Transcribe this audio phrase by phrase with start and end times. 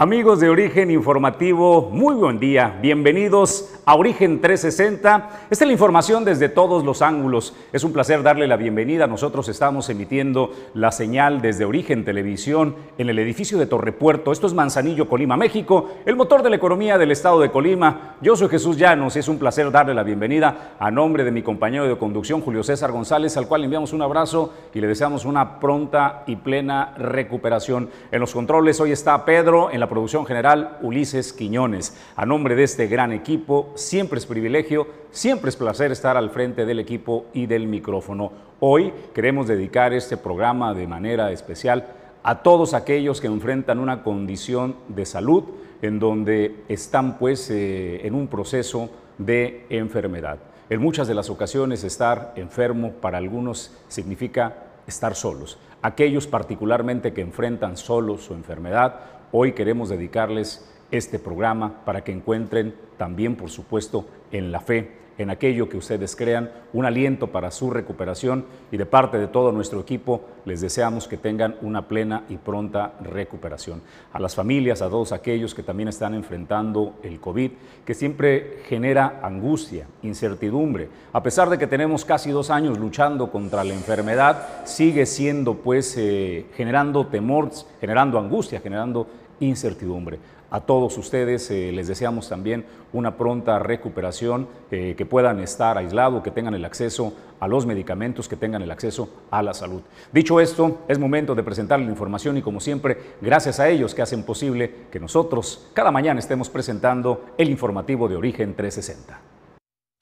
[0.00, 2.78] Amigos de Origen Informativo, muy buen día.
[2.80, 5.30] Bienvenidos a Origen 360.
[5.50, 7.52] Esta es la información desde todos los ángulos.
[7.72, 9.08] Es un placer darle la bienvenida.
[9.08, 14.30] Nosotros estamos emitiendo la señal desde Origen Televisión en el edificio de Torrepuerto.
[14.30, 18.14] Esto es Manzanillo, Colima, México, el motor de la economía del estado de Colima.
[18.20, 21.42] Yo soy Jesús Llanos y es un placer darle la bienvenida a nombre de mi
[21.42, 25.24] compañero de conducción, Julio César González, al cual le enviamos un abrazo y le deseamos
[25.24, 27.90] una pronta y plena recuperación.
[28.12, 31.96] En los controles hoy está Pedro, en la producción general Ulises Quiñones.
[32.16, 36.66] A nombre de este gran equipo, siempre es privilegio, siempre es placer estar al frente
[36.66, 38.32] del equipo y del micrófono.
[38.60, 41.86] Hoy queremos dedicar este programa de manera especial
[42.22, 45.44] a todos aquellos que enfrentan una condición de salud
[45.82, 50.38] en donde están pues eh, en un proceso de enfermedad.
[50.70, 55.58] En muchas de las ocasiones estar enfermo para algunos significa estar solos.
[55.80, 62.74] Aquellos particularmente que enfrentan solos su enfermedad Hoy queremos dedicarles este programa para que encuentren
[62.96, 67.70] también, por supuesto, en la fe, en aquello que ustedes crean, un aliento para su
[67.70, 72.36] recuperación y de parte de todo nuestro equipo les deseamos que tengan una plena y
[72.36, 73.82] pronta recuperación.
[74.12, 77.50] A las familias, a todos aquellos que también están enfrentando el COVID,
[77.84, 80.88] que siempre genera angustia, incertidumbre.
[81.12, 85.96] A pesar de que tenemos casi dos años luchando contra la enfermedad, sigue siendo pues
[85.98, 89.06] eh, generando temor, generando angustia, generando
[89.40, 90.18] incertidumbre.
[90.50, 96.22] A todos ustedes eh, les deseamos también una pronta recuperación, eh, que puedan estar aislados,
[96.22, 99.82] que tengan el acceso a los medicamentos, que tengan el acceso a la salud.
[100.12, 104.02] Dicho esto, es momento de presentar la información y como siempre, gracias a ellos que
[104.02, 109.20] hacen posible que nosotros cada mañana estemos presentando el informativo de Origen 360.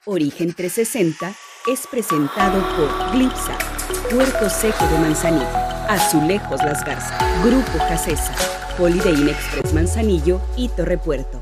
[0.05, 1.33] Origen 360
[1.71, 3.57] es presentado por Glipsa,
[4.09, 5.45] Puerto Seco de Manzanillo,
[5.89, 8.33] Azulejos Las Garzas, Grupo Casesa.
[8.79, 11.41] Holiday Express Manzanillo y Torrepuerto.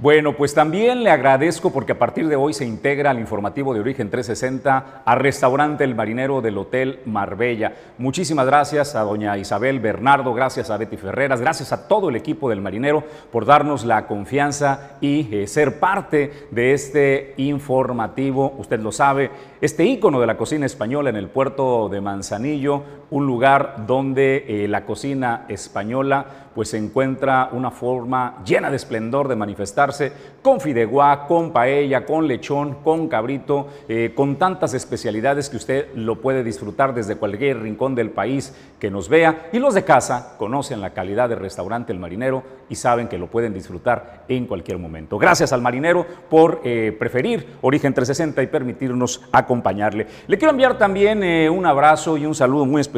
[0.00, 3.80] Bueno, pues también le agradezco porque a partir de hoy se integra al informativo de
[3.80, 7.72] Origen 360 a Restaurante El Marinero del Hotel Marbella.
[7.98, 12.48] Muchísimas gracias a doña Isabel Bernardo, gracias a Betty Ferreras, gracias a todo el equipo
[12.48, 18.54] del Marinero por darnos la confianza y eh, ser parte de este informativo.
[18.56, 23.26] Usted lo sabe, este ícono de la cocina española en el puerto de Manzanillo, un
[23.26, 30.12] lugar donde eh, la cocina española pues encuentra una forma llena de esplendor de manifestarse
[30.42, 36.20] con fideuá, con paella, con lechón, con cabrito, eh, con tantas especialidades que usted lo
[36.20, 39.50] puede disfrutar desde cualquier rincón del país que nos vea.
[39.52, 43.28] Y los de casa conocen la calidad del restaurante El Marinero y saben que lo
[43.28, 45.16] pueden disfrutar en cualquier momento.
[45.16, 50.08] Gracias al Marinero por eh, preferir Origen 360 y permitirnos acompañarle.
[50.26, 52.97] Le quiero enviar también un abrazo y un saludo muy especial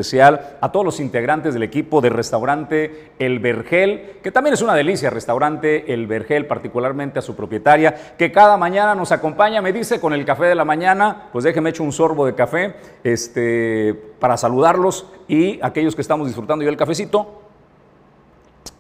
[0.61, 5.11] a todos los integrantes del equipo de restaurante El Vergel, que también es una delicia,
[5.11, 10.13] restaurante El Vergel, particularmente a su propietaria, que cada mañana nos acompaña, me dice con
[10.13, 12.75] el café de la mañana, pues déjeme echo un sorbo de café,
[13.05, 17.43] este, para saludarlos y aquellos que estamos disfrutando ya el cafecito.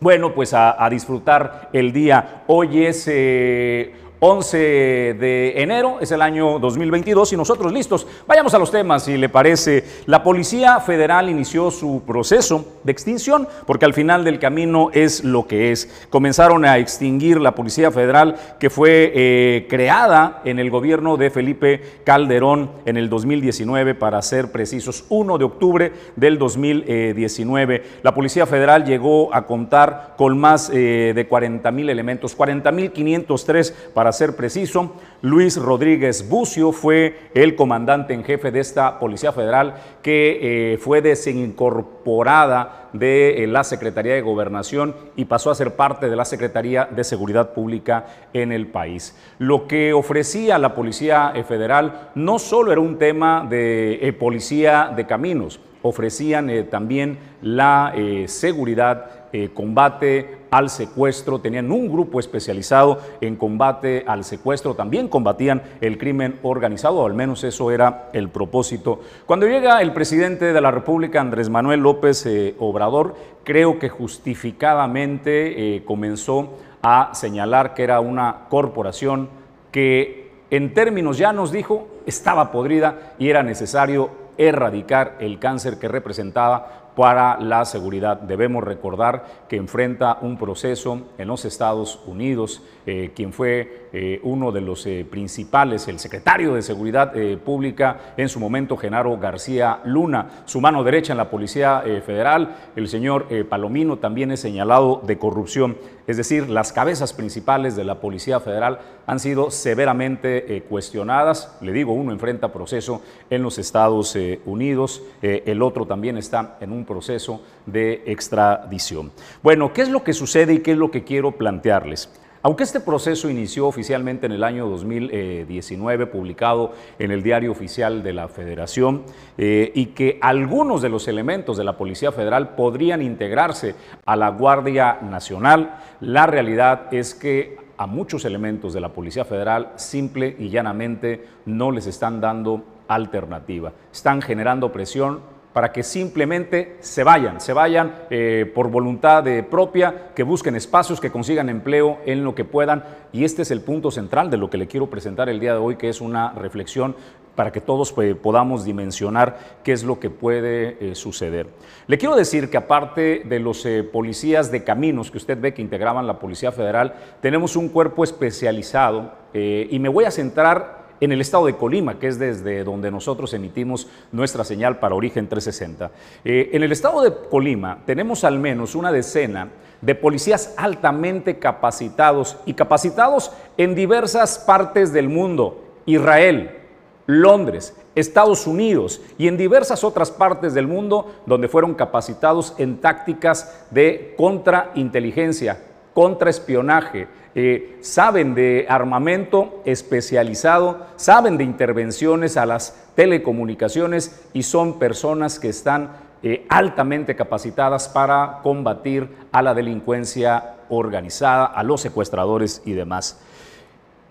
[0.01, 2.43] Bueno, pues a, a disfrutar el día.
[2.47, 8.07] Hoy es eh, 11 de enero, es el año 2022 y nosotros listos.
[8.27, 9.83] Vayamos a los temas, si le parece.
[10.05, 15.47] La Policía Federal inició su proceso de extinción porque al final del camino es lo
[15.47, 16.07] que es.
[16.11, 21.81] Comenzaron a extinguir la Policía Federal que fue eh, creada en el gobierno de Felipe
[22.05, 27.83] Calderón en el 2019, para ser precisos, 1 de octubre del 2019.
[28.03, 32.93] La Policía Federal llegó a contar con más eh, de 40 mil elementos, 40 mil
[32.93, 34.95] 503 para ser preciso.
[35.23, 41.03] Luis Rodríguez Bucio fue el comandante en jefe de esta Policía Federal que eh, fue
[41.03, 46.89] desincorporada de eh, la Secretaría de Gobernación y pasó a ser parte de la Secretaría
[46.91, 49.17] de Seguridad Pública en el país.
[49.39, 55.07] Lo que ofrecía la Policía eh, Federal no solo era un tema de policía de
[55.07, 57.95] caminos, ofrecían también la
[58.27, 65.97] seguridad combate al secuestro, tenían un grupo especializado en combate al secuestro, también combatían el
[65.97, 69.01] crimen organizado, o al menos eso era el propósito.
[69.27, 75.77] Cuando llega el presidente de la República, Andrés Manuel López eh, Obrador, creo que justificadamente
[75.77, 79.29] eh, comenzó a señalar que era una corporación
[79.71, 85.89] que en términos ya nos dijo estaba podrida y era necesario erradicar el cáncer que
[85.89, 88.21] representaba para la seguridad.
[88.21, 94.51] Debemos recordar que enfrenta un proceso en los Estados Unidos, eh, quien fue eh, uno
[94.51, 97.13] de los eh, principales, el secretario de Seguridad
[97.45, 102.89] Pública en su momento, Genaro García Luna, su mano derecha en la Policía Federal, el
[102.89, 105.77] señor Palomino también es señalado de corrupción.
[106.09, 111.57] Es decir, las cabezas principales de la Policía Federal han sido severamente cuestionadas.
[111.61, 116.85] Le digo, uno enfrenta proceso en los Estados Unidos, el otro también está en un
[116.85, 119.13] proceso de extradición.
[119.43, 122.11] Bueno, ¿qué es lo que sucede y qué es lo que quiero plantearles?
[122.43, 128.15] Aunque este proceso inició oficialmente en el año 2019, publicado en el Diario Oficial de
[128.15, 129.03] la Federación,
[129.37, 133.75] eh, y que algunos de los elementos de la Policía Federal podrían integrarse
[134.07, 139.73] a la Guardia Nacional, la realidad es que a muchos elementos de la Policía Federal
[139.77, 143.73] simple y llanamente no les están dando alternativa.
[143.93, 145.21] Están generando presión
[145.53, 151.11] para que simplemente se vayan, se vayan eh, por voluntad propia, que busquen espacios, que
[151.11, 152.85] consigan empleo en lo que puedan.
[153.13, 155.59] Y este es el punto central de lo que le quiero presentar el día de
[155.59, 156.95] hoy, que es una reflexión
[157.35, 161.49] para que todos pues, podamos dimensionar qué es lo que puede eh, suceder.
[161.87, 165.63] Le quiero decir que aparte de los eh, policías de caminos que usted ve que
[165.63, 171.21] integraban la Policía Federal, tenemos un cuerpo especializado y me voy a centrar en el
[171.21, 175.91] estado de Colima, que es desde donde nosotros emitimos nuestra señal para Origen 360.
[176.25, 179.49] Eh, en el estado de Colima tenemos al menos una decena
[179.81, 186.59] de policías altamente capacitados y capacitados en diversas partes del mundo, Israel,
[187.07, 193.67] Londres, Estados Unidos y en diversas otras partes del mundo donde fueron capacitados en tácticas
[193.71, 195.61] de contrainteligencia,
[195.95, 205.39] contraespionaje, eh, saben de armamento especializado, saben de intervenciones a las telecomunicaciones y son personas
[205.39, 205.91] que están
[206.23, 213.21] eh, altamente capacitadas para combatir a la delincuencia organizada, a los secuestradores y demás.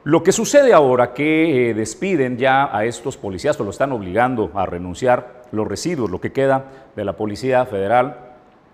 [0.05, 4.49] Lo que sucede ahora que eh, despiden ya a estos policías o lo están obligando
[4.55, 8.28] a renunciar los residuos, lo que queda de la Policía Federal,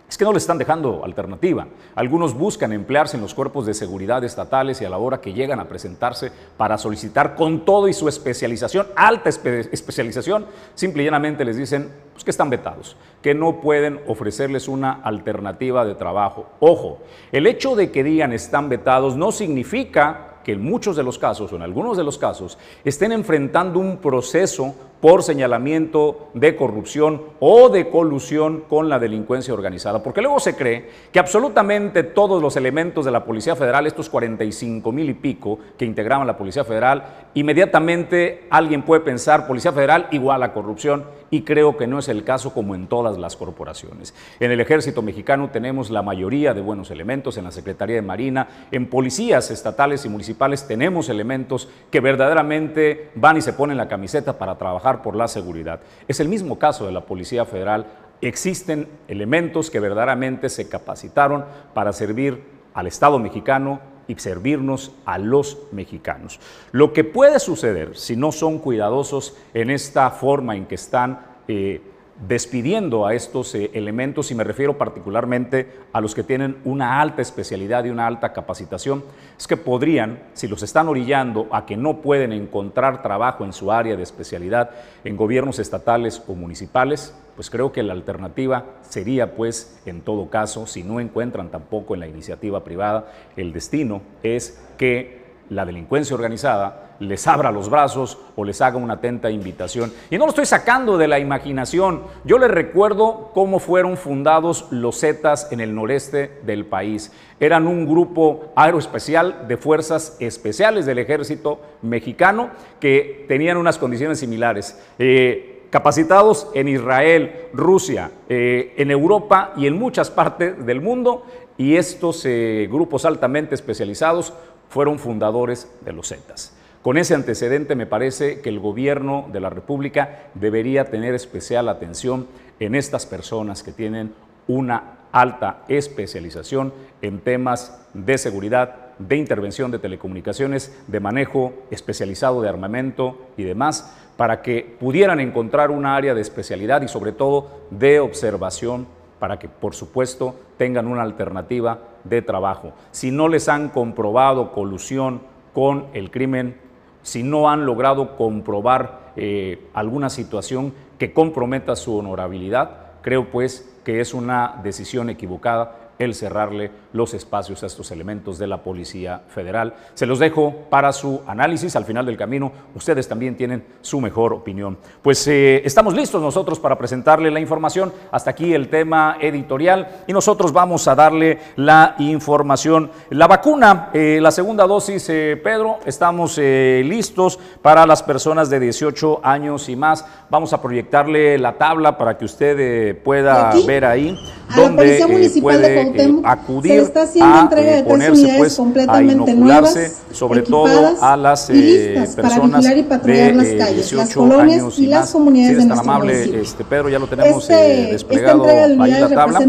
[0.07, 1.67] es que no les están dejando alternativa.
[1.95, 5.59] Algunos buscan emplearse en los cuerpos de seguridad estatales y a la hora que llegan
[5.59, 11.57] a presentarse para solicitar con todo y su especialización, alta especialización, simple y llanamente les
[11.57, 16.47] dicen pues, que están vetados, que no pueden ofrecerles una alternativa de trabajo.
[16.59, 16.99] Ojo,
[17.31, 21.51] el hecho de que digan están vetados no significa que en muchos de los casos,
[21.51, 24.75] o en algunos de los casos, estén enfrentando un proceso
[25.05, 30.01] por señalamiento de corrupción o de colusión con la delincuencia organizada.
[30.01, 34.91] Porque luego se cree que absolutamente todos los elementos de la Policía Federal, estos 45
[34.91, 40.41] mil y pico que integraban la Policía Federal, inmediatamente alguien puede pensar Policía Federal igual
[40.41, 44.15] a corrupción y creo que no es el caso como en todas las corporaciones.
[44.39, 48.47] En el ejército mexicano tenemos la mayoría de buenos elementos, en la Secretaría de Marina,
[48.71, 54.37] en policías estatales y municipales tenemos elementos que verdaderamente van y se ponen la camiseta
[54.37, 55.79] para trabajar por la seguridad.
[56.07, 57.85] Es el mismo caso de la Policía Federal.
[58.21, 62.43] Existen elementos que verdaderamente se capacitaron para servir
[62.73, 66.39] al Estado mexicano y servirnos a los mexicanos.
[66.71, 71.81] Lo que puede suceder si no son cuidadosos en esta forma en que están eh,
[72.19, 77.21] despidiendo a estos eh, elementos y me refiero particularmente a los que tienen una alta
[77.21, 79.03] especialidad y una alta capacitación,
[79.37, 83.71] es que podrían, si los están orillando a que no pueden encontrar trabajo en su
[83.71, 84.71] área de especialidad
[85.03, 90.67] en gobiernos estatales o municipales, pues creo que la alternativa sería pues en todo caso,
[90.67, 96.85] si no encuentran tampoco en la iniciativa privada, el destino es que la delincuencia organizada
[96.99, 99.91] les abra los brazos o les haga una atenta invitación.
[100.09, 102.03] Y no lo estoy sacando de la imaginación.
[102.23, 107.11] Yo les recuerdo cómo fueron fundados los Zetas en el noreste del país.
[107.39, 112.49] Eran un grupo aeroespecial de fuerzas especiales del ejército mexicano
[112.79, 114.79] que tenían unas condiciones similares.
[114.97, 121.25] Eh, capacitados en Israel, Rusia, eh, en Europa y en muchas partes del mundo,
[121.57, 124.33] y estos eh, grupos altamente especializados
[124.69, 126.55] fueron fundadores de los Zetas.
[126.81, 132.27] Con ese antecedente me parece que el gobierno de la República debería tener especial atención
[132.59, 134.13] en estas personas que tienen
[134.47, 142.49] una alta especialización en temas de seguridad, de intervención de telecomunicaciones, de manejo especializado de
[142.49, 147.99] armamento y demás, para que pudieran encontrar una área de especialidad y sobre todo de
[147.99, 148.87] observación
[149.19, 152.73] para que, por supuesto, tengan una alternativa de trabajo.
[152.91, 155.21] Si no les han comprobado colusión
[155.53, 156.57] con el crimen,
[157.01, 163.99] si no han logrado comprobar eh, alguna situación que comprometa su honorabilidad, creo pues que
[163.99, 169.73] es una decisión equivocada el cerrarle los espacios a estos elementos de la Policía Federal.
[169.93, 171.75] Se los dejo para su análisis.
[171.75, 174.77] Al final del camino, ustedes también tienen su mejor opinión.
[175.01, 177.93] Pues eh, estamos listos nosotros para presentarle la información.
[178.11, 182.91] Hasta aquí el tema editorial y nosotros vamos a darle la información.
[183.09, 189.21] La vacuna, eh, la segunda dosis, eh, Pedro, estamos listos para las personas de 18
[189.23, 190.05] años y más.
[190.29, 194.17] Vamos a proyectarle la tabla para que usted pueda ver ahí.
[194.55, 200.95] Donde puede acudir se está haciendo a entrega de ponerse pues a inocularse sobre todo
[201.01, 206.63] a las eh, personas de eh, 18 años y, las comunidades es tan amable este,
[206.63, 209.39] Pedro ya lo tenemos este, eh, desplegado de ahí la tabla.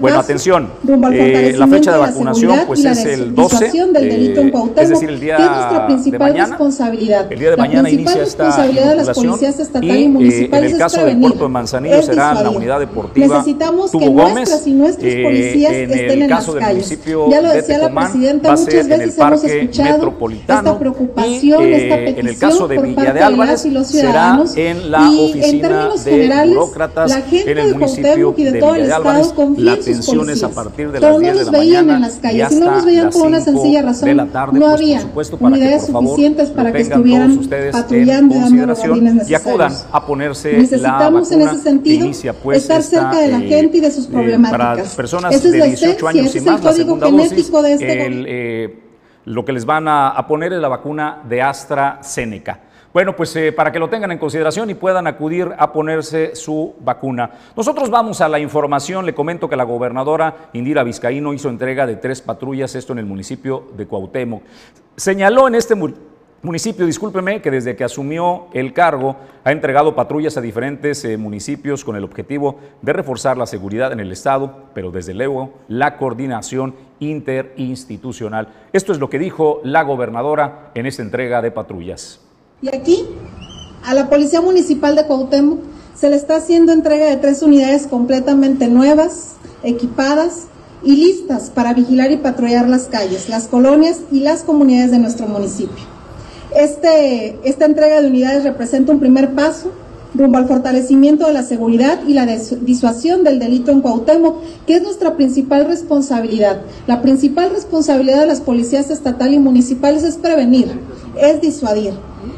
[0.00, 0.70] bueno atención
[1.12, 4.34] eh, la fecha de vacunación pues es el 12 eh,
[4.76, 6.58] es decir el día de mañana
[7.30, 9.38] el día de mañana inicia esta inoculación
[10.20, 13.44] y en el caso del puerto de Manzanillo será la unidad deportiva
[14.44, 19.44] Tubo Gómez en el caso del municipio ya lo decía la presidenta, muchas veces hemos
[19.44, 24.44] escuchado esta preocupación, y, esta petición en el caso de Villa de Álvarez de será
[24.56, 28.82] en la oficina en de burócratas la gente en el municipio de, de todo el
[28.82, 32.14] estado confía la atención es a partir de las 10 de la mañana en las
[32.16, 35.02] calles, y no nos veían por una sencilla razón, no pues, había
[35.40, 37.40] unidades suficientes para que estuvieran
[37.72, 42.10] patrullando y dando los órdenes y acudan a ponerse Necesitamos en ese sentido
[42.52, 44.10] estar cerca de la eh, gente y de sus eh,
[44.50, 48.78] Para personas de 18 años y más, la segunda dosis, este el, eh,
[49.24, 52.60] lo que les van a, a, poner es la vacuna de AstraZeneca.
[52.92, 56.74] Bueno, pues eh, para que lo tengan en consideración y puedan acudir a ponerse su
[56.80, 57.30] vacuna.
[57.54, 59.04] Nosotros vamos a la información.
[59.04, 63.06] Le comento que la gobernadora Indira Vizcaíno hizo entrega de tres patrullas, esto en el
[63.06, 64.42] municipio de Cuauhtémoc.
[64.96, 65.74] Señaló en este
[66.42, 71.84] municipio, discúlpeme, que desde que asumió el cargo ha entregado patrullas a diferentes eh, municipios
[71.84, 76.74] con el objetivo de reforzar la seguridad en el Estado, pero desde luego la coordinación
[77.00, 78.48] interinstitucional.
[78.72, 82.20] Esto es lo que dijo la gobernadora en esta entrega de patrullas.
[82.62, 83.04] Y aquí,
[83.84, 85.60] a la Policía Municipal de Cuauhtémoc
[85.94, 90.46] se le está haciendo entrega de tres unidades completamente nuevas, equipadas
[90.84, 95.26] y listas para vigilar y patrullar las calles, las colonias y las comunidades de nuestro
[95.26, 95.97] municipio.
[96.56, 99.72] Este, esta entrega de unidades representa un primer paso
[100.14, 104.82] rumbo al fortalecimiento de la seguridad y la disuasión del delito en Cuauhtémoc, que es
[104.82, 106.62] nuestra principal responsabilidad.
[106.86, 110.80] La principal responsabilidad de las policías estatal y municipales es prevenir,
[111.20, 111.92] es disuadir.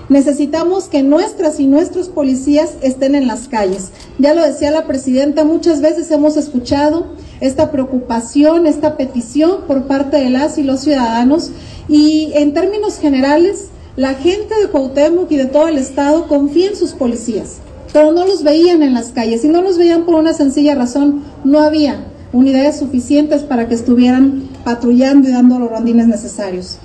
[0.09, 3.91] Necesitamos que nuestras y nuestros policías estén en las calles.
[4.19, 7.07] Ya lo decía la presidenta, muchas veces hemos escuchado
[7.41, 11.51] esta preocupación, esta petición por parte de las y los ciudadanos
[11.89, 13.69] y en términos generales
[14.01, 17.59] la gente de Cuauhtémoc y de todo el estado confía en sus policías,
[17.93, 21.23] pero no los veían en las calles y no los veían por una sencilla razón,
[21.45, 26.79] no había unidades suficientes para que estuvieran patrullando y dando los rondines necesarios.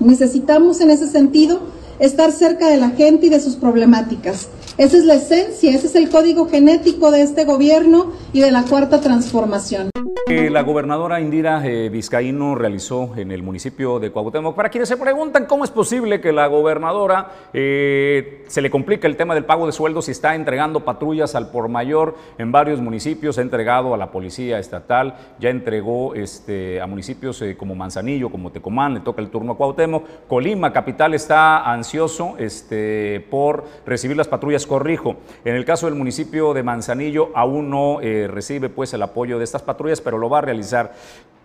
[0.00, 1.60] Necesitamos en ese sentido
[1.98, 4.48] estar cerca de la gente y de sus problemáticas.
[4.78, 8.64] Esa es la esencia, ese es el código genético de este gobierno y de la
[8.64, 9.88] cuarta transformación.
[10.28, 14.56] La gobernadora Indira eh, Vizcaíno realizó en el municipio de Cuauhtémoc.
[14.56, 19.16] Para quienes se preguntan cómo es posible que la gobernadora eh, se le complica el
[19.16, 23.38] tema del pago de sueldos y está entregando patrullas al por mayor en varios municipios,
[23.38, 28.50] ha entregado a la policía estatal, ya entregó este, a municipios eh, como Manzanillo, como
[28.50, 30.26] Tecomán, le toca el turno a Cuauhtémoc.
[30.26, 35.16] Colima, capital, está ansioso este, por recibir las patrullas Corrijo.
[35.44, 39.62] En el caso del municipio de Manzanillo aún no recibe pues el apoyo de estas
[39.62, 40.92] patrullas, pero lo va a realizar.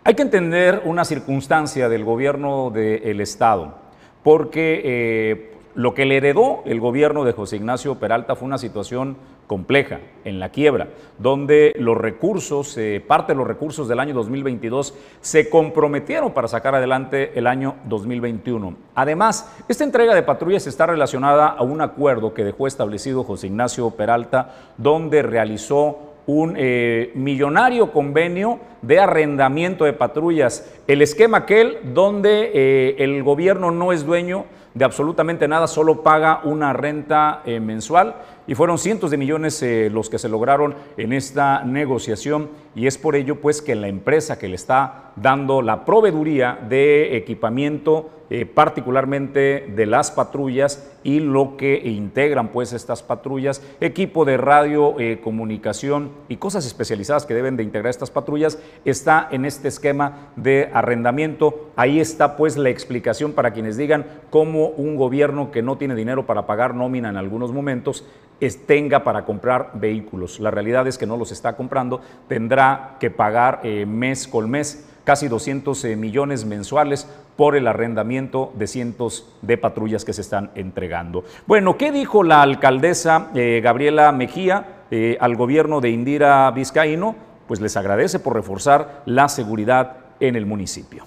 [0.04, 3.76] Hay que entender una circunstancia del gobierno del Estado,
[4.24, 9.16] porque eh, lo que le heredó el gobierno de José Ignacio Peralta fue una situación
[9.52, 10.88] compleja, en la quiebra,
[11.20, 16.74] donde los recursos, eh, parte de los recursos del año 2022 se comprometieron para sacar
[16.74, 18.78] adelante el año 2021.
[18.96, 23.90] Además, esta entrega de patrullas está relacionada a un acuerdo que dejó establecido José Ignacio
[23.90, 30.72] Peralta, donde realizó un eh, millonario convenio de arrendamiento de patrullas.
[30.88, 36.40] El esquema aquel donde eh, el gobierno no es dueño de absolutamente nada, solo paga
[36.46, 38.16] una renta mensual
[38.48, 42.98] y fueron cientos de millones eh, los que se lograron en esta negociación y es
[42.98, 48.46] por ello pues que la empresa que le está dando la proveeduría de equipamiento eh,
[48.46, 55.20] particularmente de las patrullas y lo que integran pues estas patrullas, equipo de radio, eh,
[55.22, 60.70] comunicación y cosas especializadas que deben de integrar estas patrullas, está en este esquema de
[60.72, 61.72] arrendamiento.
[61.76, 66.26] Ahí está pues la explicación para quienes digan cómo un gobierno que no tiene dinero
[66.26, 68.06] para pagar nómina en algunos momentos
[68.50, 70.40] tenga para comprar vehículos.
[70.40, 74.88] La realidad es que no los está comprando, tendrá que pagar eh, mes con mes
[75.04, 81.24] casi 200 millones mensuales por el arrendamiento de cientos de patrullas que se están entregando.
[81.48, 87.16] Bueno, ¿qué dijo la alcaldesa eh, Gabriela Mejía eh, al gobierno de Indira Vizcaíno?
[87.48, 91.06] Pues les agradece por reforzar la seguridad en el municipio.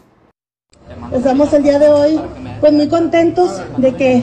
[1.12, 2.20] Estamos el día de hoy
[2.60, 4.22] pues muy contentos de que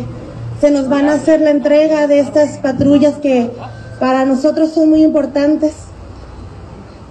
[0.62, 3.52] se nos van a hacer la entrega de estas patrullas que
[4.00, 5.74] para nosotros son muy importantes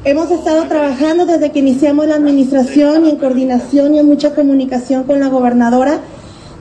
[0.02, 5.04] Hemos estado trabajando desde que iniciamos la administración y en coordinación y en mucha comunicación
[5.04, 6.00] con la gobernadora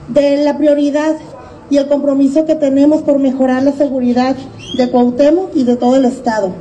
[0.08, 1.16] de la prioridad
[1.70, 4.36] y el compromiso que tenemos por mejorar la seguridad
[4.76, 6.52] de Cuauhtémoc y de todo el estado.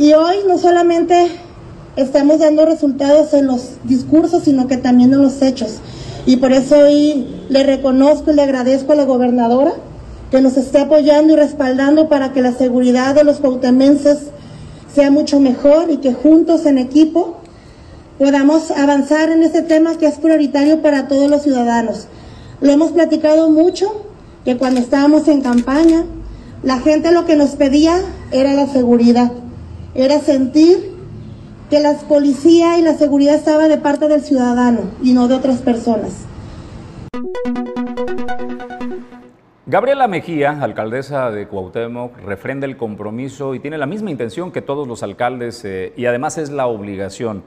[0.00, 1.28] Y hoy no solamente
[1.94, 5.78] estamos dando resultados en los discursos, sino que también en los hechos.
[6.26, 9.72] Y por eso hoy le reconozco y le agradezco a la gobernadora
[10.30, 14.18] que nos esté apoyando y respaldando para que la seguridad de los cuautemenses
[14.94, 17.36] sea mucho mejor y que juntos en equipo
[18.18, 22.06] podamos avanzar en este tema que es prioritario para todos los ciudadanos.
[22.60, 24.06] Lo hemos platicado mucho,
[24.44, 26.04] que cuando estábamos en campaña,
[26.62, 28.00] la gente lo que nos pedía
[28.30, 29.32] era la seguridad,
[29.94, 30.93] era sentir
[31.70, 35.60] que la policía y la seguridad estaba de parte del ciudadano y no de otras
[35.62, 36.26] personas.
[39.66, 44.86] Gabriela Mejía, alcaldesa de Cuauhtémoc, refrenda el compromiso y tiene la misma intención que todos
[44.86, 47.42] los alcaldes eh, y además es la obligación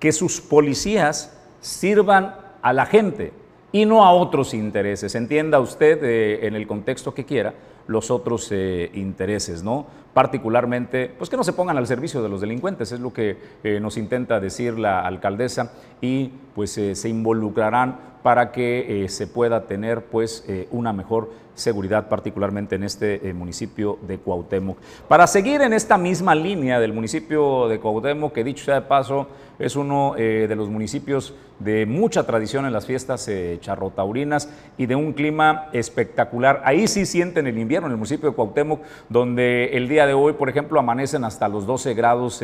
[0.00, 3.32] que sus policías sirvan a la gente
[3.72, 5.14] y no a otros intereses.
[5.14, 7.54] Entienda usted eh, en el contexto que quiera
[7.86, 9.86] los otros eh, intereses, ¿no?
[10.12, 13.36] Particularmente, pues que no se pongan al servicio de los delincuentes, es lo que
[13.80, 20.44] nos intenta decir la alcaldesa y pues se involucrarán para que se pueda tener pues
[20.70, 24.78] una mejor seguridad, particularmente en este eh, municipio de Cuauhtémoc.
[25.08, 29.26] Para seguir en esta misma línea del municipio de Cuauhtémoc, que dicho sea de paso,
[29.58, 34.86] es uno eh, de los municipios de mucha tradición en las fiestas eh, charrotaurinas y
[34.86, 36.62] de un clima espectacular.
[36.64, 40.34] Ahí sí sienten el invierno en el municipio de Cuauhtémoc, donde el día de hoy,
[40.34, 42.40] por ejemplo, amanecen hasta los 12 grados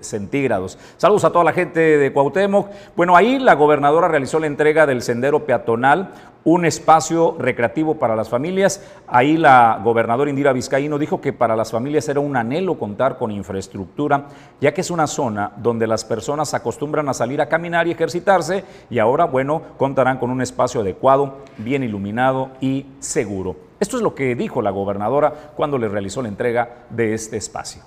[0.00, 0.76] centígrados.
[0.96, 2.68] Saludos a toda la gente de Cuauhtémoc.
[2.96, 6.10] Bueno, ahí la gobernadora realizó la entrega del sendero peatonal,
[6.44, 8.82] un espacio recreativo para las familias.
[9.06, 13.30] Ahí la gobernadora Indira Vizcaíno dijo que para las familias era un anhelo contar con
[13.30, 14.26] infraestructura,
[14.60, 18.64] ya que es una zona donde las personas acostumbran a salir a caminar y ejercitarse
[18.90, 23.56] y ahora, bueno, contarán con un espacio adecuado, bien iluminado y seguro.
[23.80, 27.82] Esto es lo que dijo la gobernadora cuando le realizó la entrega de este espacio.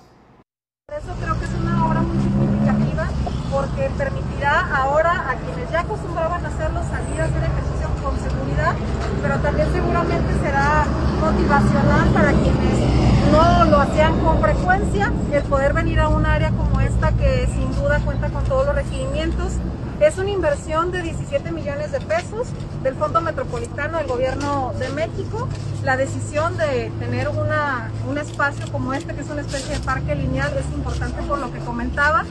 [0.90, 3.08] Eso creo que es una obra muy significativa
[3.52, 6.71] porque permitirá ahora a quienes ya acostumbraban a hacerlo
[7.20, 8.74] hacer ejercicio con seguridad,
[9.22, 10.86] pero también seguramente será
[11.20, 16.80] motivacional para quienes no lo hacían con frecuencia, el poder venir a un área como
[16.80, 19.52] esta que sin duda cuenta con todos los requerimientos.
[20.00, 22.48] Es una inversión de 17 millones de pesos
[22.82, 25.48] del Fondo Metropolitano del Gobierno de México.
[25.84, 30.16] La decisión de tener una, un espacio como este, que es una especie de parque
[30.16, 32.24] lineal, es importante por lo que comentaba.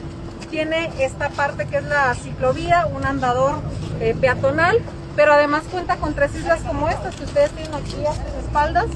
[0.52, 3.56] Tiene esta parte que es la ciclovía, un andador
[3.98, 4.80] eh, peatonal
[5.16, 8.86] pero además cuenta con tres islas como estas que ustedes tienen aquí a sus espaldas.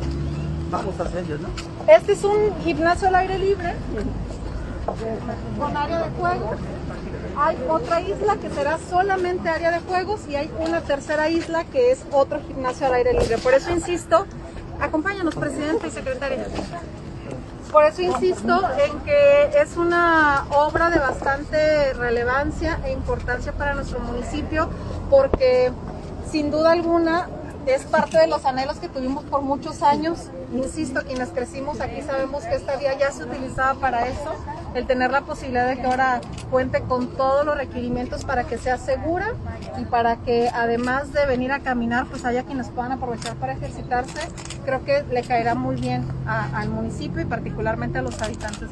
[0.70, 1.48] Vamos a ellos, ¿no?
[1.86, 3.74] Este es un gimnasio al aire libre
[5.58, 6.56] con área de juegos.
[7.38, 11.92] Hay otra isla que será solamente área de juegos y hay una tercera isla que
[11.92, 13.36] es otro gimnasio al aire libre.
[13.38, 14.26] Por eso insisto,
[14.80, 16.46] acompáñanos presidente y secretaria.
[17.72, 23.98] Por eso insisto en que es una obra de bastante relevancia e importancia para nuestro
[24.00, 24.68] municipio
[25.10, 25.72] porque
[26.30, 27.28] sin duda alguna
[27.66, 30.30] es parte de los anhelos que tuvimos por muchos años.
[30.52, 34.34] Insisto, quienes crecimos aquí sabemos que esta vía ya se utilizaba para eso,
[34.74, 38.78] el tener la posibilidad de que ahora cuente con todos los requerimientos para que sea
[38.78, 39.34] segura
[39.78, 44.20] y para que además de venir a caminar, pues haya quienes puedan aprovechar para ejercitarse,
[44.64, 48.70] creo que le caerá muy bien al municipio y particularmente a los habitantes.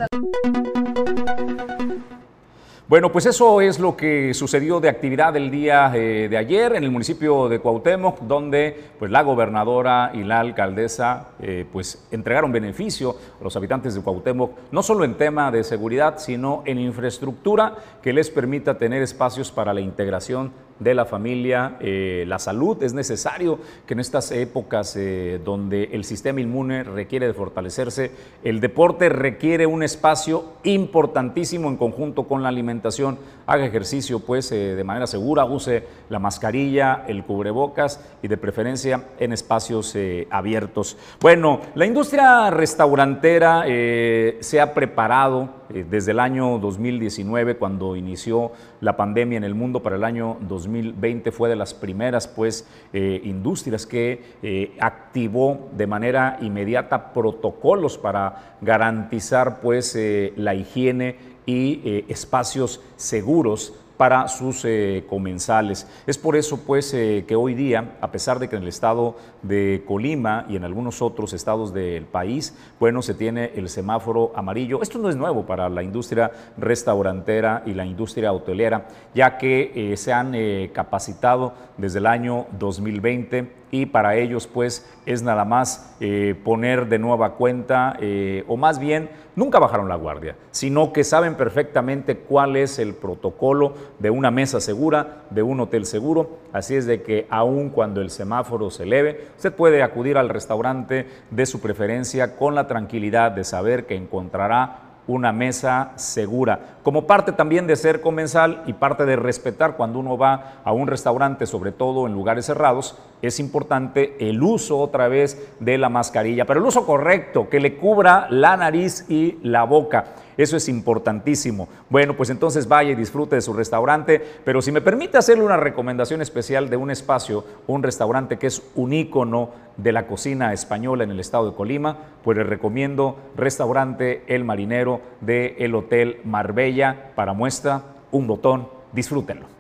[2.87, 6.85] Bueno, pues eso es lo que sucedió de actividad el día eh, de ayer en
[6.85, 13.17] el municipio de Cuauhtémoc, donde pues la gobernadora y la alcaldesa eh, pues entregaron beneficio
[13.41, 18.13] a los habitantes de Cuauhtémoc, no solo en tema de seguridad, sino en infraestructura que
[18.13, 22.83] les permita tener espacios para la integración de la familia, eh, la salud.
[22.83, 28.11] Es necesario que en estas épocas eh, donde el sistema inmune requiere de fortalecerse,
[28.43, 33.19] el deporte requiere un espacio importantísimo en conjunto con la alimentación.
[33.47, 39.05] Haga ejercicio pues eh, de manera segura, use la mascarilla, el cubrebocas y de preferencia
[39.19, 39.97] en espacios
[40.31, 40.97] abiertos.
[41.21, 49.39] Bueno, la industria restaurantera se ha preparado desde el año 2019 cuando inició la pandemia
[49.39, 54.23] en el mundo para el año 2020 fue de las primeras pues, eh, industrias que
[54.43, 63.73] eh, activó de manera inmediata protocolos para garantizar pues, eh, la higiene y espacios seguros
[63.97, 65.87] para sus eh, comensales.
[66.07, 69.17] Es por eso pues eh, que hoy día, a pesar de que en el estado
[69.43, 74.83] de Colima y en algunos otros estados del país, bueno, se tiene el semáforo amarillo.
[74.83, 79.97] Esto no es nuevo para la industria restaurantera y la industria hotelera, ya que eh,
[79.97, 80.35] se han
[80.73, 87.01] capacitado desde el año 2020 y para ellos pues es nada más eh, poner de
[87.01, 92.55] nueva cuenta eh, o más bien nunca bajaron la guardia, sino que saben perfectamente cuál
[92.55, 97.27] es el protocolo de una mesa segura, de un hotel seguro, así es de que
[97.31, 102.55] aun cuando el semáforo se eleve, usted puede acudir al restaurante de su preferencia con
[102.55, 108.63] la tranquilidad de saber que encontrará una mesa segura, como parte también de ser comensal
[108.67, 112.97] y parte de respetar cuando uno va a un restaurante, sobre todo en lugares cerrados,
[113.23, 117.77] es importante el uso otra vez de la mascarilla, pero el uso correcto, que le
[117.77, 120.05] cubra la nariz y la boca.
[120.37, 121.69] Eso es importantísimo.
[121.89, 125.57] Bueno, pues entonces vaya y disfrute de su restaurante, pero si me permite hacerle una
[125.57, 131.05] recomendación especial de un espacio, un restaurante que es un ícono de la cocina española
[131.05, 136.74] en el estado de Colima, pues le recomiendo restaurante El Marinero de el Hotel Marbella.
[137.15, 139.54] Para muestra, un botón, disfrútenlo.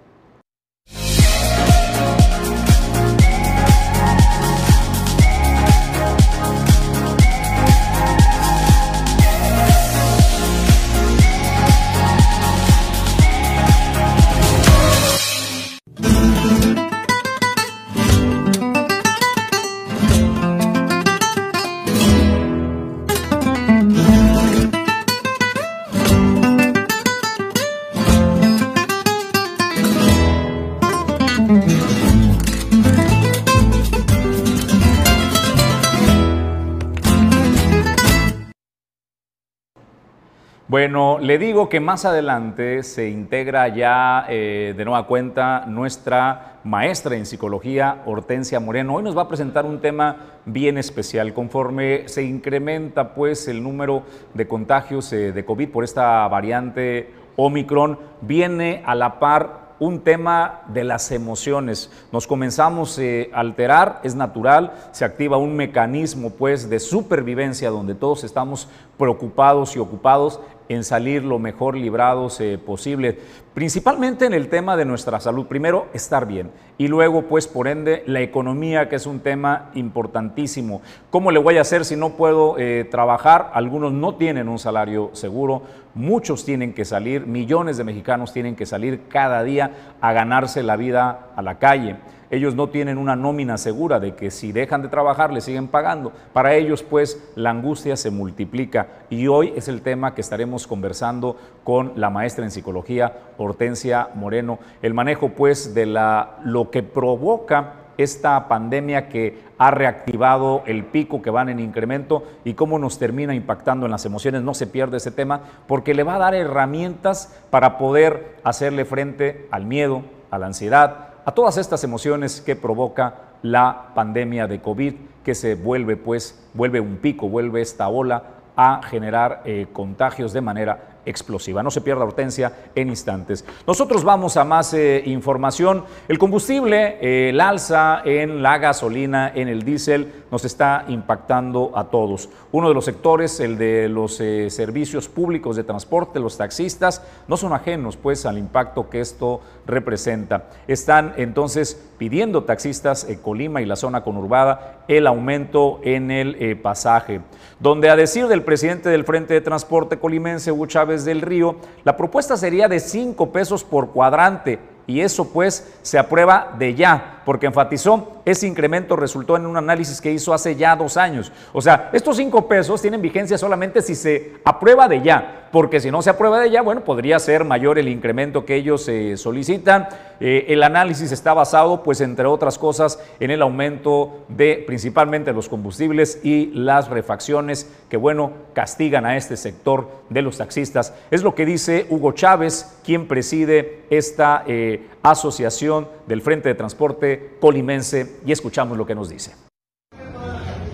[40.74, 47.14] Bueno, le digo que más adelante se integra ya eh, de nueva cuenta nuestra maestra
[47.14, 48.96] en psicología, Hortensia Moreno.
[48.96, 51.32] Hoy nos va a presentar un tema bien especial.
[51.32, 54.02] Conforme se incrementa pues el número
[54.34, 60.62] de contagios eh, de COVID por esta variante Omicron, viene a la par un tema
[60.68, 61.90] de las emociones.
[62.12, 67.94] Nos comenzamos eh, a alterar, es natural, se activa un mecanismo pues de supervivencia donde
[67.94, 73.18] todos estamos preocupados y ocupados en salir lo mejor librados eh, posible,
[73.52, 75.46] principalmente en el tema de nuestra salud.
[75.46, 80.82] Primero, estar bien y luego, pues, por ende, la economía, que es un tema importantísimo.
[81.10, 83.50] ¿Cómo le voy a hacer si no puedo eh, trabajar?
[83.54, 85.62] Algunos no tienen un salario seguro,
[85.94, 90.76] muchos tienen que salir, millones de mexicanos tienen que salir cada día a ganarse la
[90.76, 91.96] vida a la calle
[92.34, 96.12] ellos no tienen una nómina segura de que si dejan de trabajar le siguen pagando.
[96.32, 101.36] Para ellos pues la angustia se multiplica y hoy es el tema que estaremos conversando
[101.62, 107.74] con la maestra en psicología Hortensia Moreno, el manejo pues de la, lo que provoca
[107.96, 113.34] esta pandemia que ha reactivado el pico que van en incremento y cómo nos termina
[113.34, 114.42] impactando en las emociones.
[114.42, 119.46] No se pierde ese tema porque le va a dar herramientas para poder hacerle frente
[119.50, 124.94] al miedo, a la ansiedad, a todas estas emociones que provoca la pandemia de COVID,
[125.22, 128.24] que se vuelve, pues, vuelve un pico, vuelve esta ola
[128.56, 131.62] a generar eh, contagios de manera explosiva.
[131.62, 133.44] No se pierda Hortensia en instantes.
[133.66, 135.84] Nosotros vamos a más eh, información.
[136.08, 141.84] El combustible, eh, el alza en la gasolina, en el diésel, nos está impactando a
[141.84, 142.28] todos.
[142.52, 147.36] Uno de los sectores, el de los eh, servicios públicos de transporte, los taxistas, no
[147.36, 150.48] son ajenos pues al impacto que esto representa.
[150.68, 157.22] Están entonces pidiendo taxistas en Colima y la zona conurbada el aumento en el pasaje,
[157.58, 161.96] donde a decir del presidente del Frente de Transporte colimense, Hugo Chávez, Del Río, la
[161.96, 167.46] propuesta sería de 5 pesos por cuadrante y eso pues se aprueba de ya, porque
[167.46, 171.32] enfatizó, ese incremento resultó en un análisis que hizo hace ya dos años.
[171.52, 175.90] O sea, estos cinco pesos tienen vigencia solamente si se aprueba de ya, porque si
[175.90, 179.88] no se aprueba de ya, bueno, podría ser mayor el incremento que ellos eh, solicitan.
[180.18, 185.48] Eh, el análisis está basado, pues, entre otras cosas, en el aumento de principalmente los
[185.48, 190.92] combustibles y las refacciones que, bueno, castigan a este sector de los taxistas.
[191.10, 197.36] Es lo que dice Hugo Chávez, quien preside esta eh, asociación del Frente de Transporte
[197.40, 199.32] Colimense, y escuchamos lo que nos dice.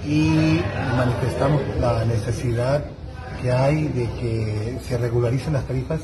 [0.07, 0.61] Y
[0.97, 2.85] manifestamos la necesidad
[3.41, 6.01] que hay de que se regularicen las tarifas,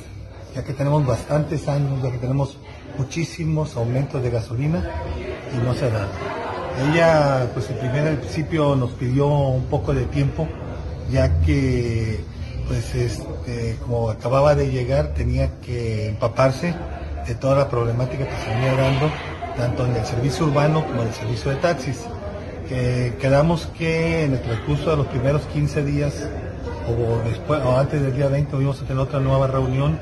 [0.54, 2.58] ya que tenemos bastantes años, ya que tenemos
[2.96, 4.82] muchísimos aumentos de gasolina
[5.54, 6.08] y no se da.
[6.90, 10.46] Ella, pues el primer principio nos pidió un poco de tiempo,
[11.10, 12.20] ya que,
[12.68, 16.74] pues, este, como acababa de llegar, tenía que empaparse
[17.26, 19.10] de toda la problemática que se venía dando,
[19.56, 22.06] tanto en el servicio urbano como en el servicio de taxis.
[23.20, 26.28] quedamos que en el transcurso de los primeros 15 días
[26.88, 29.98] o después o antes del día 20 vamos a tener otra nueva reunión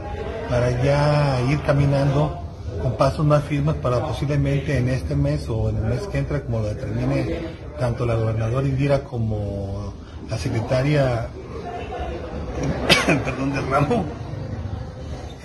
[0.49, 2.39] para ya ir caminando
[2.83, 6.43] con pasos más firmes para posiblemente en este mes o en el mes que entra,
[6.43, 7.41] como lo determine
[7.79, 9.95] tanto la gobernadora Indira como
[10.29, 11.29] la secretaria
[13.25, 14.05] perdón, del ramo,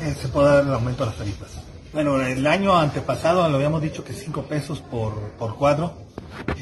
[0.02, 1.69] eh, se pueda dar el aumento de las tarifas.
[1.92, 5.94] Bueno, el año antepasado lo habíamos dicho que 5 pesos por, por cuadro.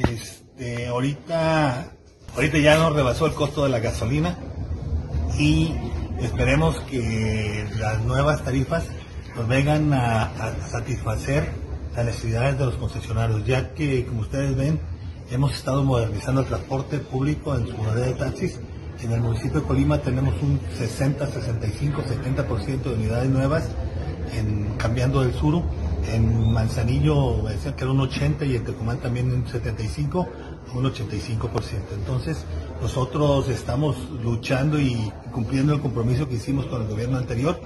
[0.09, 1.91] Este, ahorita,
[2.33, 4.37] ahorita ya nos rebasó el costo de la gasolina
[5.37, 5.75] y
[6.21, 8.85] esperemos que las nuevas tarifas
[9.35, 10.31] nos vengan a,
[10.65, 11.51] satisfacer
[11.93, 14.79] las necesidades de los concesionarios, ya que, como ustedes ven,
[15.29, 18.61] hemos estado modernizando el transporte público en su modalidad de taxis.
[19.03, 23.69] En el municipio de Colima tenemos un 60, 65, 70% de unidades nuevas
[24.33, 25.63] en cambiando del sur.
[26.11, 30.27] En Manzanillo decía que era un 80 y en Tecumán también un 75,
[30.73, 31.49] un 85%.
[31.93, 32.45] Entonces,
[32.81, 37.59] nosotros estamos luchando y cumpliendo el compromiso que hicimos con el gobierno anterior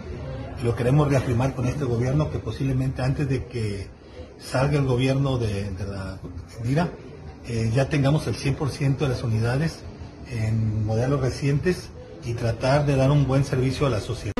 [0.61, 3.87] y lo queremos reafirmar con este gobierno que posiblemente antes de que
[4.37, 6.19] salga el gobierno de, la
[6.63, 6.89] DIRA,
[7.47, 9.79] eh, ya tengamos el 100% de las unidades
[10.31, 11.89] en modelos recientes
[12.23, 14.33] y tratar de dar un buen servicio a la sociedad.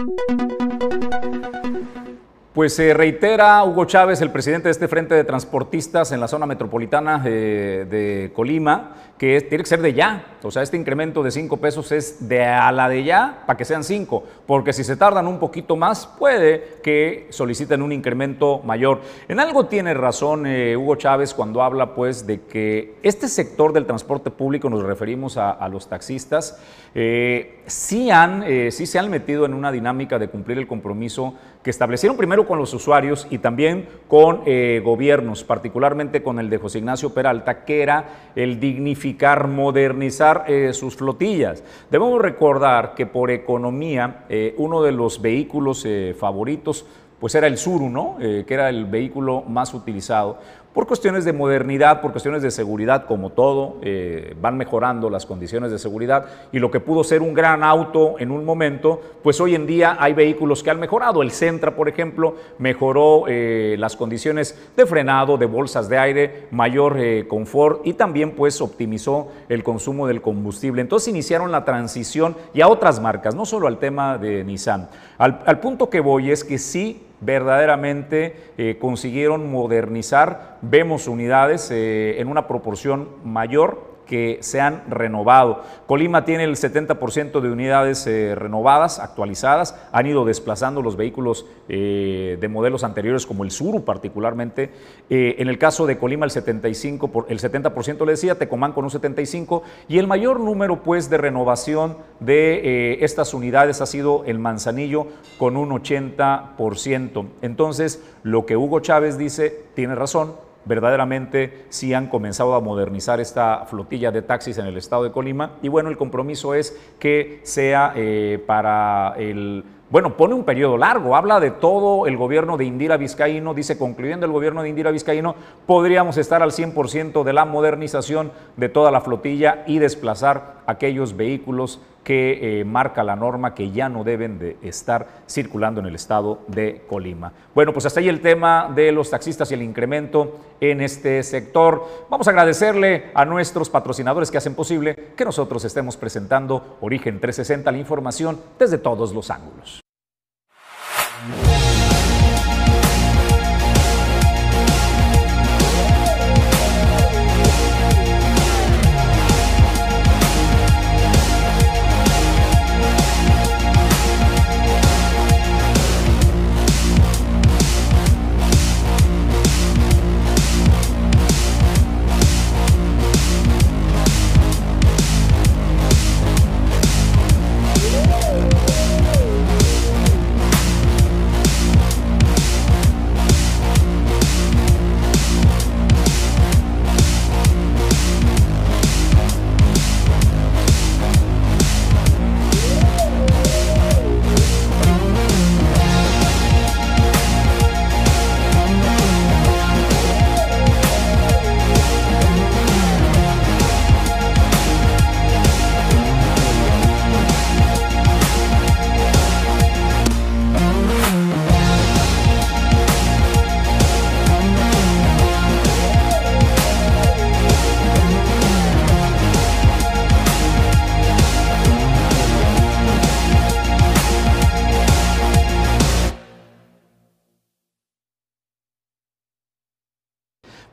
[2.54, 6.46] Pues se reitera Hugo Chávez, el presidente de este Frente de Transportistas en la zona
[6.46, 10.36] metropolitana de, Colima, que tiene que ser de ya.
[10.44, 13.64] O sea, este incremento de 5 pesos es de a la de ya para que
[13.64, 19.00] sean 5, porque si se tardan un poquito más, puede que soliciten un incremento mayor.
[19.30, 23.86] En algo tiene razón eh, Hugo Chávez cuando habla pues de que este sector del
[23.86, 26.60] transporte público, nos referimos a, los taxistas,
[26.96, 31.36] eh, sí, han, eh, sí se han metido en una dinámica de cumplir el compromiso
[31.64, 36.58] que establecieron primero con los usuarios y también con eh, gobiernos, particularmente con el de
[36.58, 41.64] José Ignacio Peralta, que era el dignificar, modernizar eh, sus flotillas.
[41.90, 46.86] Debemos recordar que por economía, eh, uno de los vehículos favoritos
[47.20, 48.18] pues era el Suru, ¿no?
[48.20, 50.40] que era el vehículo más utilizado
[50.74, 55.70] por cuestiones de modernidad, por cuestiones de seguridad, como todo, eh, van mejorando las condiciones
[55.70, 59.56] de seguridad y lo que pudo ser un gran auto en un momento, pues hoy
[59.56, 61.22] en día hay vehículos que han mejorado.
[61.22, 66.98] El Centra, por ejemplo, mejoró eh, las condiciones de frenado, de bolsas de aire, mayor
[67.00, 70.82] eh, confort y también pues optimizó el consumo del combustible.
[70.82, 74.90] Entonces iniciaron la transición y a otras marcas, no solo al tema de Nissan.
[75.18, 80.58] al punto que voy es que sí verdaderamente eh, consiguieron modernizar.
[80.62, 85.64] Vemos unidades eh, en una proporción mayor que se han renovado.
[85.88, 92.38] Colima tiene el 70% de unidades eh, renovadas, actualizadas, han ido desplazando los vehículos eh,
[92.38, 94.70] de modelos anteriores como el Suru particularmente.
[95.10, 98.84] Eh, en el caso de Colima el 75, por, el 70% le decía, Tecomán con
[98.84, 104.40] un 75 y el mayor número pues de renovación de estas unidades ha sido el
[104.40, 107.28] Manzanillo con un 80%.
[107.42, 110.34] Entonces, lo que Hugo Chávez dice tiene razón,
[110.66, 115.58] verdaderamente sí han comenzado a modernizar esta flotilla de taxis en el estado de Colima.
[115.62, 121.18] Y bueno, el compromiso es que sea eh, para el bueno, pone un periodo largo,
[121.18, 125.36] habla de todo el gobierno de Indira Vizcaíno, dice, concluyendo el gobierno de Indira Vizcaíno,
[125.66, 131.82] podríamos estar al 100% de la modernización de toda la flotilla y desplazar aquellos vehículos
[132.04, 136.40] que eh, marca la norma que ya no deben de estar circulando en el estado
[136.48, 137.32] de Colima.
[137.54, 141.86] Bueno, pues hasta ahí el tema de los taxistas y el incremento en este sector.
[142.10, 147.72] Vamos a agradecerle a nuestros patrocinadores que hacen posible que nosotros estemos presentando Origen 360,
[147.72, 149.81] la información desde todos los ángulos.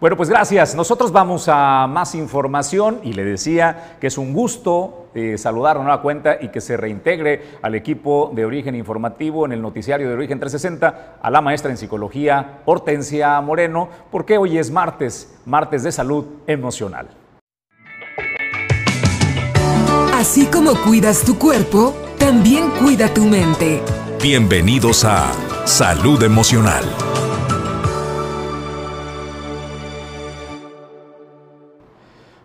[0.09, 0.75] Bueno, pues gracias.
[0.75, 5.83] Nosotros vamos a más información y le decía que es un gusto eh, saludar a
[5.83, 10.15] nueva cuenta y que se reintegre al equipo de origen informativo en el noticiario de
[10.15, 15.93] origen 360 a la maestra en psicología Hortensia Moreno, porque hoy es martes, martes de
[15.93, 17.09] salud emocional.
[20.15, 23.83] Así como cuidas tu cuerpo, también cuida tu mente.
[24.23, 25.31] Bienvenidos a
[25.67, 26.87] Salud Emocional.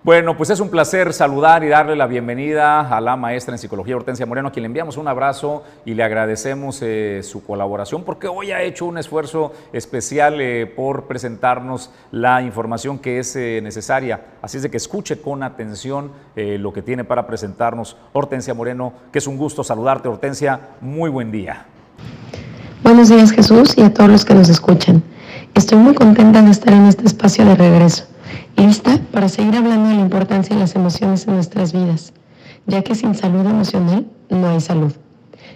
[0.04, 3.96] Bueno, pues es un placer saludar y darle la bienvenida a la maestra en psicología
[3.96, 8.28] Hortensia Moreno, a quien le enviamos un abrazo y le agradecemos eh, su colaboración porque
[8.28, 14.26] hoy ha hecho un esfuerzo especial eh, por presentarnos la información que es eh, necesaria.
[14.42, 19.20] Así es de que escuche con atención lo que tiene para presentarnos Hortensia Moreno, que
[19.20, 20.60] es un gusto saludarte Hortensia.
[20.82, 21.66] Muy buen día.
[22.84, 25.02] Buenos días Jesús y a todos los que nos escuchan.
[25.56, 28.13] Estoy muy contenta de estar en este espacio de regreso
[28.58, 32.14] lista para seguir hablando de la importancia de las emociones en nuestras vidas,
[32.66, 34.94] ya que sin salud emocional no hay salud.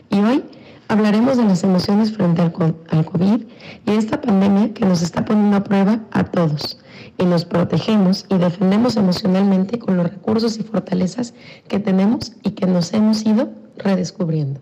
[0.09, 0.43] Y hoy
[0.87, 3.41] hablaremos de las emociones frente al, COVID
[3.85, 6.79] y esta pandemia que nos está poniendo a prueba a todos.
[7.17, 11.33] Y nos protegemos y defendemos emocionalmente con los recursos y fortalezas
[11.67, 14.61] que tenemos y que nos hemos ido redescubriendo.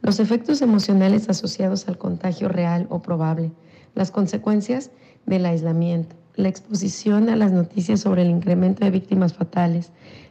[0.00, 3.52] Los efectos emocionales asociados al contagio real o probable,
[3.94, 4.90] las consecuencias
[5.26, 9.90] del aislamiento, la exposición a las noticias sobre el incremento de víctimas fatales,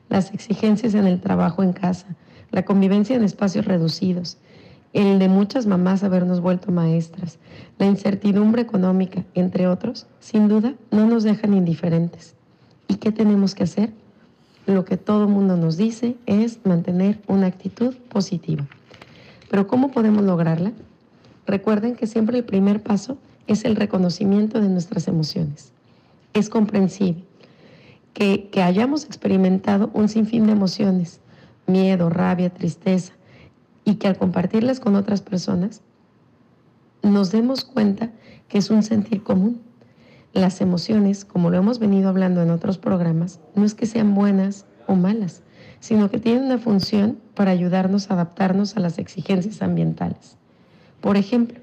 [0.09, 2.07] las exigencias en el trabajo en casa,
[2.51, 4.37] la convivencia en espacios reducidos,
[4.93, 7.39] el de muchas mamás habernos vuelto maestras,
[7.79, 12.35] la incertidumbre económica, entre otros, sin duda no nos dejan indiferentes.
[12.87, 13.91] ¿Y qué tenemos que hacer?
[14.67, 18.67] Lo que todo mundo nos dice es mantener una actitud positiva.
[19.49, 20.73] Pero ¿cómo podemos lograrla?
[21.47, 25.73] Recuerden que siempre el primer paso el reconocimiento de nuestras emociones
[26.33, 27.23] es comprensible
[28.13, 31.19] que, hayamos experimentado un sinfín de emociones,
[31.67, 33.13] miedo, rabia, tristeza,
[33.85, 35.81] y que al compartirlas con otras personas
[37.01, 38.11] nos demos cuenta
[38.47, 39.61] que es un sentir común.
[40.31, 44.65] Las emociones, como lo hemos venido hablando en otros programas, no es que sean buenas
[44.87, 45.43] o malas,
[45.79, 50.37] sino que tienen una función para ayudarnos a adaptarnos a las exigencias ambientales.
[51.01, 51.59] Por ejemplo,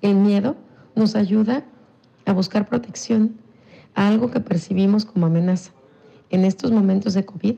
[0.00, 0.56] el miedo
[0.94, 1.64] nos ayuda
[2.26, 3.36] a buscar protección,
[3.94, 5.72] algo que percibimos como amenaza.
[6.30, 7.56] En estos momentos de COVID,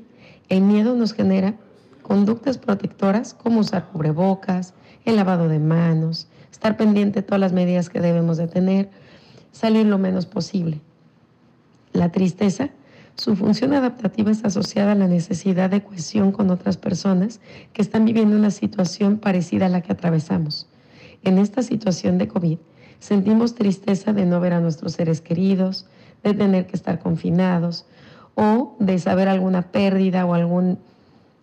[0.49, 1.55] el miedo nos genera
[2.03, 7.89] conductas protectoras como usar cubrebocas, el lavado de manos, estar pendiente de todas las medidas
[7.89, 8.91] que debemos de tener,
[9.53, 10.81] salir lo menos posible.
[11.93, 12.71] La tristeza,
[13.17, 17.41] su función adaptativa es asociada a la necesidad de cohesión con otras personas
[17.73, 20.67] que están viviendo una situación parecida a la que atravesamos.
[21.23, 22.59] En esta situación de COVID,
[22.99, 25.87] sentimos tristeza de no ver a nuestros seres queridos,
[26.23, 27.87] de tener que estar confinados
[28.35, 30.79] o de saber alguna pérdida o algún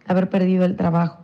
[0.08, 1.20] haber perdido el trabajo.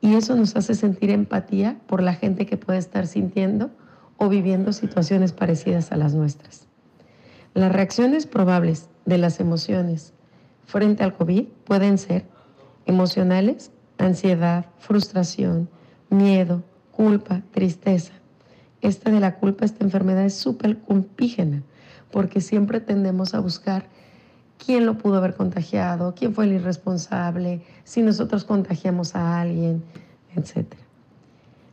[0.00, 3.70] Y eso nos hace sentir empatía por la gente que puede estar sintiendo
[4.16, 6.66] o viviendo situaciones parecidas a las nuestras.
[7.54, 10.12] Las reacciones probables de las emociones
[10.66, 12.26] frente al COVID pueden ser
[12.86, 15.68] emocionales, ansiedad, frustración,
[16.10, 18.12] miedo, culpa, tristeza.
[18.80, 21.62] Esta de la culpa, esta enfermedad es súper compígena
[22.10, 23.86] porque siempre tendemos a buscar
[24.64, 29.82] quién lo pudo haber contagiado, quién fue el irresponsable, si nosotros contagiamos a alguien,
[30.34, 30.74] etc.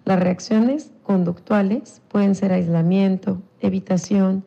[0.06, 4.44] Las reacciones conductuales pueden ser aislamiento, evitación,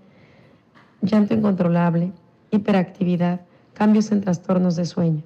[1.02, 2.12] llanto incontrolable,
[2.50, 3.40] hiperactividad,
[3.74, 5.22] cambios en trastornos de sueño.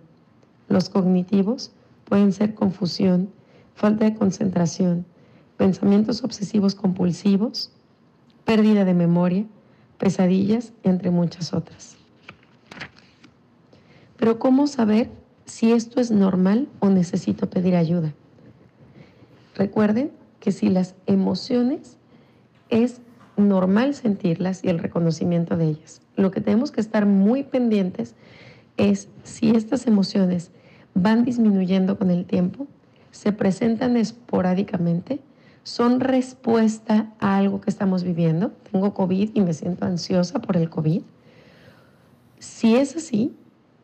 [0.69, 1.73] Los cognitivos
[2.05, 3.31] pueden ser confusión,
[3.75, 5.05] falta de concentración,
[5.63, 7.71] pensamientos obsesivos compulsivos,
[8.45, 9.45] pérdida de memoria,
[9.97, 11.97] pesadillas, entre muchas otras.
[14.17, 15.09] Pero ¿cómo saber
[15.45, 18.13] si esto es normal o necesito pedir ayuda?
[19.55, 20.11] Recuerden
[20.41, 21.97] que si las emociones
[22.69, 23.01] es
[23.37, 26.03] normal sentirlas y el reconocimiento de ellas.
[26.17, 28.17] Lo que tenemos que estar muy pendientes
[28.79, 30.51] es si estas emociones
[30.95, 32.67] van disminuyendo con el tiempo,
[33.13, 35.21] se presentan esporádicamente,
[35.65, 38.51] son respuesta a algo que estamos viviendo.
[38.71, 41.03] Tengo COVID y me siento ansiosa por el COVID.
[42.39, 43.35] Si es así,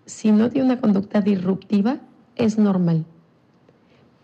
[0.04, 1.98] si no tiene una conducta disruptiva,
[2.36, 3.04] es normal.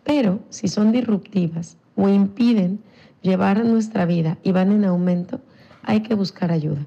[0.02, 2.80] Pero si son disruptivas o impiden
[3.22, 5.40] llevar nuestra vida y van en aumento,
[5.82, 6.86] hay que buscar ayuda.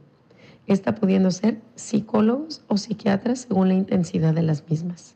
[0.67, 5.15] Esta pudiendo ser psicólogos o psiquiatras según la intensidad de las mismas.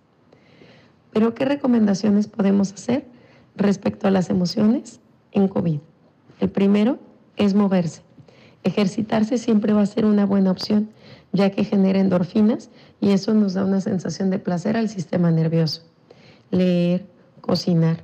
[1.12, 3.06] Pero ¿qué recomendaciones podemos hacer
[3.56, 5.02] respecto a las emociones?
[5.32, 5.80] En COVID.
[6.40, 7.00] El primero
[7.38, 8.02] es moverse.
[8.64, 10.90] Ejercitarse siempre va a ser una buena opción,
[11.34, 12.70] ya que genera endorfinas
[13.00, 15.84] y eso nos da una sensación de placer al sistema nervioso.
[16.52, 17.06] Leer,
[17.42, 18.04] cocinar.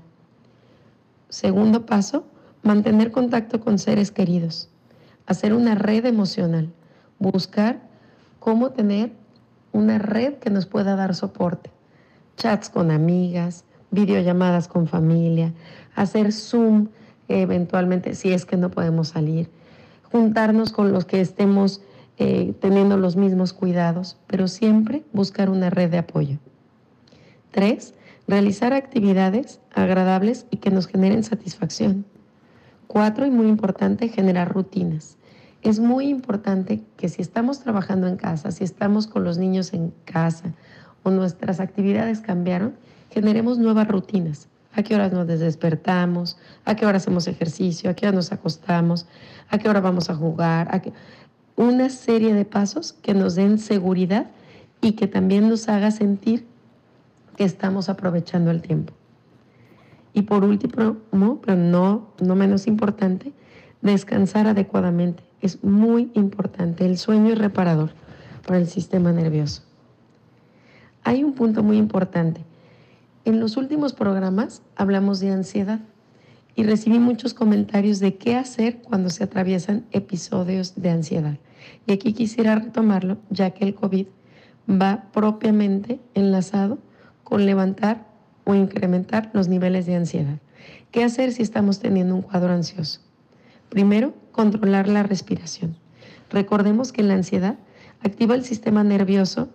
[1.30, 2.26] Segundo paso,
[2.64, 4.70] mantener contacto con seres queridos,
[5.26, 6.72] hacer una red emocional,
[7.20, 7.82] buscar
[8.40, 9.12] cómo tener
[9.74, 11.70] una red que nos pueda dar soporte,
[12.38, 15.54] chats con amigas, videollamadas con familia,
[15.96, 16.88] hacer Zoom
[17.28, 19.50] eventualmente si es que no podemos salir,
[20.12, 21.82] juntarnos con los que estemos
[22.18, 26.38] eh, teniendo los mismos cuidados, pero siempre buscar una red de apoyo.
[27.52, 27.94] Tres,
[28.28, 32.06] realizar actividades agradables y que nos generen satisfacción.
[32.88, 35.18] Cuatro, y muy importante, generar rutinas.
[35.62, 39.94] Es muy importante que si estamos trabajando en casa, si estamos con los niños en
[40.06, 40.54] casa
[41.04, 42.76] o nuestras actividades cambiaron,
[43.12, 44.48] generemos nuevas rutinas.
[44.78, 49.08] A qué horas nos despertamos, a qué hora hacemos ejercicio, a qué hora nos acostamos,
[49.50, 50.82] a qué hora vamos a jugar, a
[51.60, 54.28] una serie de pasos que nos den seguridad
[54.80, 56.46] y que también nos haga sentir
[57.36, 58.94] que estamos aprovechando el tiempo.
[60.14, 60.96] Y por último,
[61.42, 63.34] pero no, no menos importante,
[63.82, 65.24] descansar adecuadamente.
[65.42, 66.86] Es muy importante.
[66.86, 67.92] El sueño es reparador
[68.46, 69.64] para el sistema nervioso.
[71.04, 72.47] Hay un punto muy importante.
[73.28, 75.82] En los últimos programas hablamos de ansiedad
[76.56, 81.38] y recibí muchos comentarios de qué hacer cuando se atraviesan episodios de ansiedad.
[81.86, 84.08] Y aquí quisiera retomarlo, ya que el COVID
[84.70, 86.78] va propiamente enlazado
[87.26, 88.08] con levantar
[88.46, 90.40] o incrementar los niveles de ansiedad.
[90.92, 93.02] ¿Qué hacer si estamos teniendo un cuadro ansioso?
[93.68, 95.76] Primero, controlar la respiración.
[96.30, 97.58] Recordemos que la ansiedad
[98.00, 99.50] activa el sistema nervioso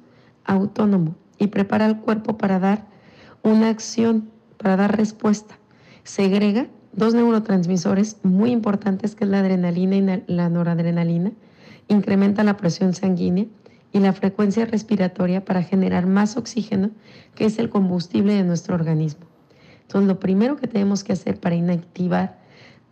[0.44, 2.92] autónomo y prepara al cuerpo para dar
[3.42, 5.58] una acción, para dar respuesta.
[6.04, 11.32] Segrega dos neurotransmisores muy importantes que es la adrenalina y la noradrenalina,
[11.88, 13.46] incrementa la presión sanguínea
[13.92, 16.90] y la frecuencia respiratoria para generar más oxígeno,
[17.34, 19.26] que es el combustible de nuestro organismo.
[19.82, 22.38] Entonces, lo primero que tenemos que hacer para inactivar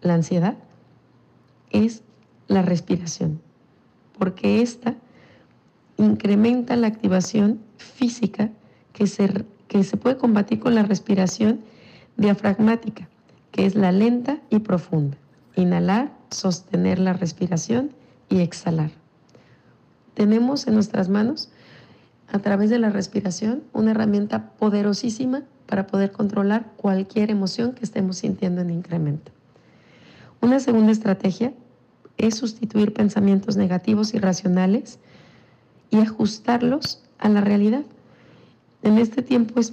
[0.03, 0.57] la ansiedad
[1.71, 2.03] es
[2.49, 3.41] la respiración,
[4.19, 4.97] porque esta
[5.97, 8.51] incrementa la activación física
[8.93, 11.61] que se, que se puede combatir con la respiración
[12.17, 13.09] diafragmática,
[13.53, 15.17] que es la lenta y profunda.
[15.55, 17.93] Inhalar, sostener la respiración
[18.29, 18.91] y exhalar.
[20.15, 21.51] Tenemos en nuestras manos,
[22.33, 28.17] a través de la respiración, una herramienta poderosísima para poder controlar cualquier emoción que estemos
[28.17, 29.31] sintiendo en incremento.
[30.41, 31.55] Una segunda estrategia
[32.17, 34.99] es sustituir pensamientos negativos y racionales
[35.91, 37.85] y ajustarlos a la realidad.
[38.83, 39.73] En este tiempo es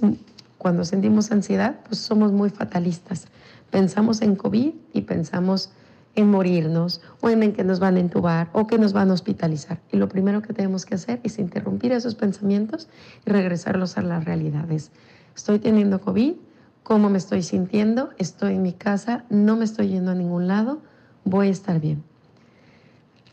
[0.58, 3.28] cuando sentimos ansiedad, pues somos muy fatalistas.
[3.70, 5.70] Pensamos en COVID y pensamos
[6.14, 9.80] en morirnos o en, que nos van a entubar o que nos van a hospitalizar.
[9.92, 12.88] Y lo primero que tenemos que hacer es interrumpir esos pensamientos
[13.24, 14.90] y regresarlos a las realidades.
[15.36, 16.34] Estoy teniendo COVID,
[16.82, 18.10] ¿cómo me estoy sintiendo?
[18.18, 20.82] Estoy en mi casa, no me estoy yendo a ningún lado,
[21.24, 22.02] voy a estar bien.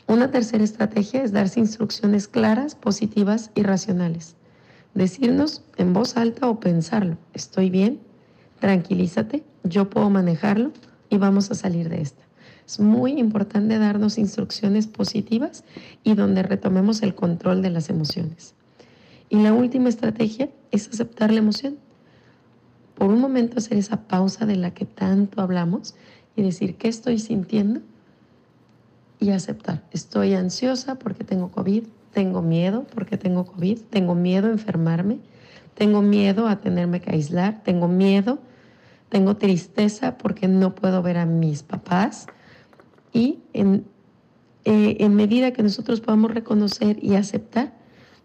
[0.06, 4.35] Una tercera estrategia es darse instrucciones claras, positivas y racionales.
[4.96, 8.00] Decirnos en voz alta o pensarlo, estoy bien,
[8.60, 10.72] tranquilízate, yo puedo manejarlo
[11.10, 12.22] y vamos a salir de esta.
[12.66, 15.64] Es muy importante darnos instrucciones positivas
[16.02, 18.54] y donde retomemos el control de las emociones.
[19.28, 21.76] Y la última estrategia es aceptar la emoción.
[22.94, 25.94] Por un momento hacer esa pausa de la que tanto hablamos
[26.36, 27.82] y decir qué estoy sintiendo
[29.20, 29.84] y aceptar.
[29.90, 31.84] Estoy ansiosa porque tengo COVID,
[32.16, 35.18] tengo miedo porque tengo COVID, tengo miedo a enfermarme,
[35.74, 38.38] tengo miedo a tenerme que aislar, tengo miedo,
[39.10, 42.26] tengo tristeza porque no puedo ver a mis papás,
[43.12, 43.84] y en,
[44.64, 47.74] eh, en medida que nosotros podamos reconocer y aceptar,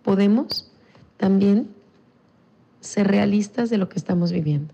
[0.03, 0.71] podemos
[1.17, 1.67] también
[2.79, 4.73] ser realistas de lo que estamos viviendo.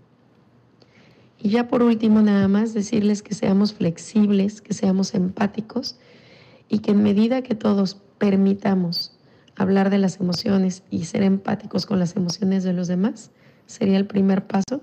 [1.40, 5.96] Y ya por último, nada más decirles que seamos flexibles, que seamos empáticos
[6.68, 9.12] y que en medida que todos permitamos
[9.56, 13.30] hablar de las emociones y ser empáticos con las emociones de los demás,
[13.66, 14.82] sería el primer paso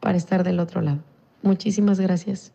[0.00, 0.98] para estar del otro lado.
[1.42, 2.52] Muchísimas gracias.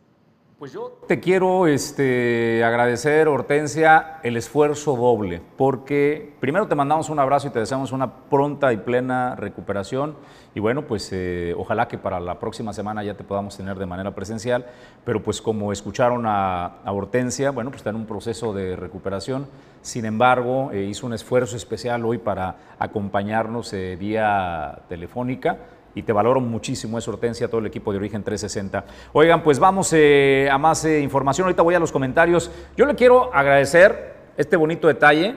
[0.63, 7.19] Pues yo te quiero este, agradecer, Hortensia, el esfuerzo doble, porque primero te mandamos un
[7.19, 10.15] abrazo y te deseamos una pronta y plena recuperación.
[10.55, 13.85] Y bueno, pues eh, ojalá que para la próxima semana ya te podamos tener de
[13.85, 14.65] manera presencial,
[15.03, 19.47] pero pues como escucharon a, Hortensia, bueno, pues está en un proceso de recuperación.
[19.81, 25.57] Sin embargo, eh, hizo un esfuerzo especial hoy para acompañarnos eh, vía telefónica
[25.95, 28.85] y te valoro muchísimo eso, Hortensia, todo el equipo de Origen 360.
[29.13, 31.45] Oigan, pues vamos eh, a más eh, información.
[31.45, 32.51] Ahorita voy a los comentarios.
[32.75, 35.35] Yo le quiero agradecer este bonito detalle.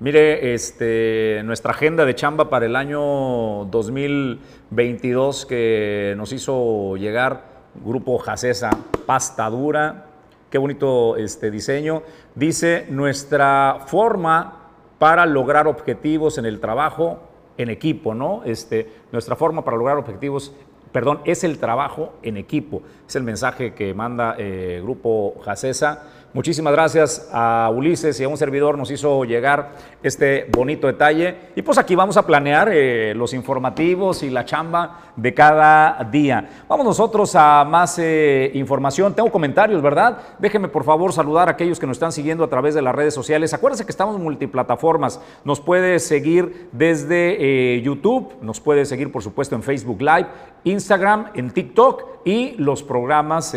[0.00, 8.18] Mire, este, nuestra agenda de chamba para el año 2022 que nos hizo llegar Grupo
[8.18, 8.70] Jacesa,
[9.06, 10.06] pasta dura,
[10.50, 12.02] qué bonito este diseño.
[12.34, 17.27] Dice, nuestra forma para lograr objetivos en el trabajo
[17.58, 18.42] en equipo, ¿no?
[18.44, 20.54] Este, nuestra forma para lograr objetivos,
[20.92, 22.82] perdón, es el trabajo en equipo.
[23.06, 26.04] Es el mensaje que manda eh, Grupo Jacesa.
[26.38, 29.72] Muchísimas gracias a Ulises y a un servidor nos hizo llegar
[30.04, 31.36] este bonito detalle.
[31.56, 36.48] Y pues aquí vamos a planear eh, los informativos y la chamba de cada día.
[36.68, 39.14] Vamos nosotros a más eh, información.
[39.14, 40.16] Tengo comentarios, ¿verdad?
[40.38, 43.14] Déjenme por favor saludar a aquellos que nos están siguiendo a través de las redes
[43.14, 43.52] sociales.
[43.52, 45.20] Acuérdense que estamos multiplataformas.
[45.42, 50.28] Nos puede seguir desde eh, YouTube, nos puede seguir por supuesto en Facebook Live,
[50.62, 53.56] Instagram, en TikTok y los programas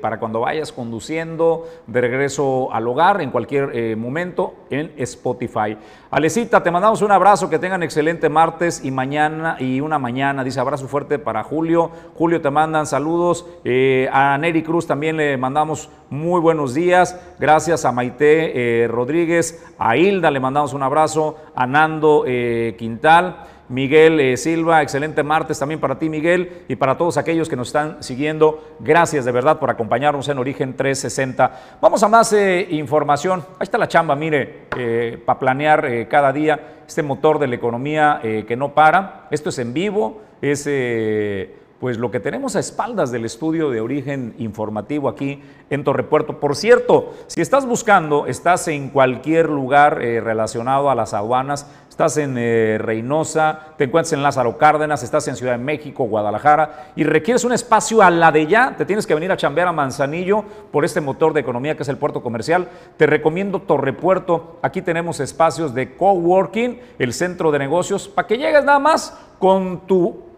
[0.00, 2.21] para cuando vayas conduciendo de regreso
[2.72, 5.76] al hogar en cualquier momento en Spotify.
[6.10, 10.44] Alecita, te mandamos un abrazo, que tengan excelente martes y mañana y una mañana.
[10.44, 11.90] Dice abrazo fuerte para Julio.
[12.14, 13.46] Julio te mandan saludos.
[13.64, 17.18] Eh, a Neri Cruz también le mandamos muy buenos días.
[17.38, 19.64] Gracias a Maite eh, Rodríguez.
[19.78, 21.38] A Hilda le mandamos un abrazo.
[21.54, 23.46] A Nando eh, Quintal.
[23.68, 27.68] Miguel eh, Silva, excelente martes también para ti, Miguel, y para todos aquellos que nos
[27.68, 28.76] están siguiendo.
[28.80, 31.78] Gracias de verdad por acompañarnos en Origen 360.
[31.80, 33.40] Vamos a más eh, información.
[33.58, 38.20] Ahí está la chamba, mire, eh, para planear cada día este motor de la economía
[38.22, 39.28] que no para.
[39.30, 40.68] Esto es en vivo, es
[41.82, 46.38] pues lo que tenemos a espaldas del estudio de origen informativo aquí en Torrepuerto.
[46.38, 52.36] Por cierto, si estás buscando, estás en cualquier lugar relacionado a las aduanas, estás en
[52.38, 57.42] eh, Reynosa, te encuentras en Lázaro Cárdenas, estás en Ciudad de México, Guadalajara, y requieres
[57.42, 60.84] un espacio a la de ya, te tienes que venir a chambear a Manzanillo por
[60.84, 62.68] este motor de economía que es el puerto comercial.
[62.96, 68.64] Te recomiendo Torrepuerto, aquí tenemos espacios de coworking, el centro de negocios, para que llegues
[68.64, 70.30] nada más con tu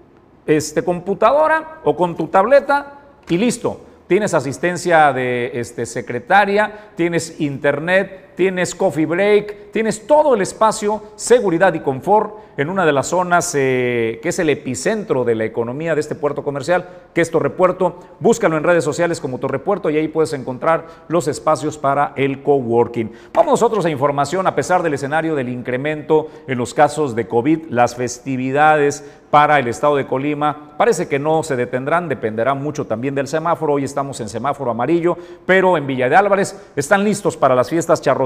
[0.47, 3.81] este, computadora o con tu tableta y listo.
[4.07, 11.75] Tienes asistencia de este, secretaria, tienes internet, tienes coffee break, tienes todo el espacio, seguridad
[11.75, 15.95] y confort en una de las zonas eh, que es el epicentro de la economía
[15.95, 17.99] de este puerto comercial, que es Torrepuerto.
[18.21, 23.13] Búscalo en redes sociales como Torrepuerto y ahí puedes encontrar los espacios para el coworking.
[23.33, 27.67] Vamos nosotros a información, a pesar del escenario del incremento en los casos de COVID,
[27.71, 33.17] las festividades para el estado de Colima parece que no se detendrán, dependerá mucho también
[33.17, 33.73] del semáforo.
[33.73, 38.01] Hoy estamos en semáforo amarillo, pero en Villa de Álvarez están listos para las fiestas
[38.01, 38.24] charro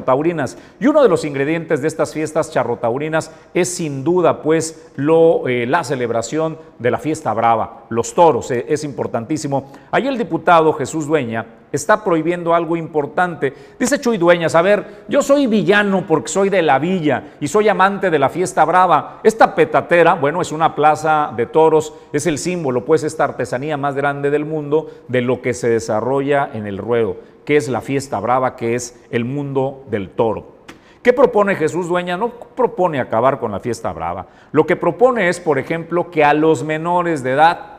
[0.80, 5.66] Y uno de los ingredientes de estas fiestas charrotaurinas es sin duda pues lo, eh,
[5.66, 9.72] la celebración de la fiesta brava, los toros, eh, es importantísimo.
[9.90, 13.52] Ahí el diputado Jesús Dueña está prohibiendo algo importante.
[13.78, 17.68] Dice Chuy Dueñas, a ver, yo soy villano porque soy de la villa y soy
[17.68, 19.20] amante de la fiesta brava.
[19.22, 23.94] Esta petatera, bueno, es una plaza de toros, es el símbolo, pues, esta artesanía más
[23.94, 27.16] grande del mundo de lo que se desarrolla en el ruedo
[27.48, 30.56] qué es la fiesta brava, que es el mundo del toro.
[31.02, 32.18] ¿Qué propone Jesús Dueña?
[32.18, 34.26] No propone acabar con la fiesta brava.
[34.52, 37.78] Lo que propone es, por ejemplo, que a los menores de edad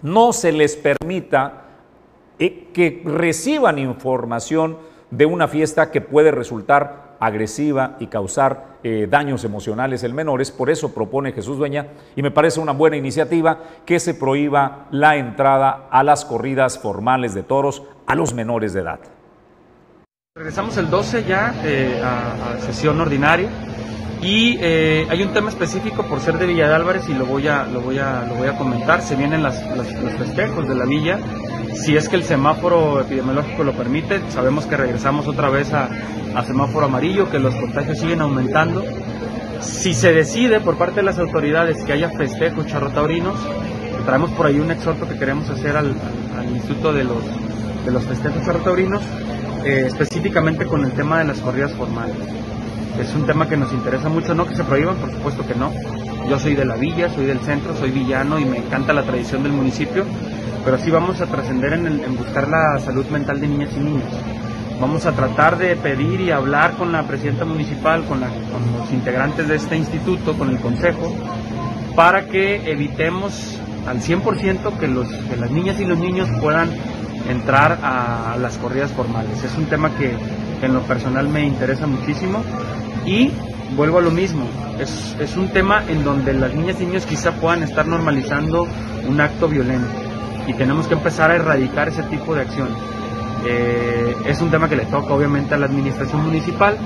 [0.00, 1.64] no se les permita
[2.38, 4.78] eh, que reciban información
[5.10, 10.50] de una fiesta que puede resultar agresiva y causar eh, daños emocionales en menores.
[10.50, 15.16] Por eso propone Jesús Dueña y me parece una buena iniciativa que se prohíba la
[15.16, 19.00] entrada a las corridas formales de toros a los menores de edad.
[20.34, 23.50] Regresamos el 12 ya eh, a, sesión ordinaria
[24.22, 27.48] y eh, hay un tema específico por ser de Villa de Álvarez y lo voy
[27.48, 29.00] a, lo voy a, lo voy a comentar.
[29.00, 29.54] Se vienen los
[30.18, 31.18] festejos de la villa.
[31.74, 35.88] Si es que el semáforo epidemiológico lo permite, sabemos que regresamos otra vez a,
[36.46, 38.84] semáforo amarillo, que los contagios siguen aumentando.
[39.62, 43.38] Si se decide por parte de las autoridades que haya festejos charrotaurinos,
[44.04, 45.94] traemos por ahí un exhorto que queremos hacer al,
[46.50, 47.22] Instituto de los
[47.84, 49.02] de los festejos taurinos,
[49.64, 52.16] eh, específicamente con el tema de las corridas formales.
[53.00, 55.72] Es un tema que nos interesa mucho, no que se prohíban, por supuesto que no.
[56.28, 59.42] Yo soy de la villa, soy del centro, soy villano y me encanta la tradición
[59.42, 60.04] del municipio,
[60.66, 64.12] pero sí vamos a trascender en, buscar la salud mental de niñas y niños.
[64.78, 69.56] Vamos a tratar de pedir y hablar con la presidenta municipal, con, los integrantes de
[69.56, 71.14] este instituto, con el consejo,
[71.96, 76.70] para que evitemos al 100% que, que las niñas y los niños puedan
[77.30, 79.42] entrar a las corridas formales.
[79.42, 80.14] Es un tema que,
[80.62, 82.42] en lo personal me interesa muchísimo
[83.06, 83.30] y
[83.76, 84.44] vuelvo a lo mismo,
[84.78, 88.66] es, es un tema en donde las niñas y niños quizá puedan estar normalizando
[89.08, 89.88] un acto violento
[90.46, 92.74] y tenemos que empezar a erradicar ese tipo de acciones.
[93.44, 96.76] Eh, es un tema que le toca obviamente a la administración municipal,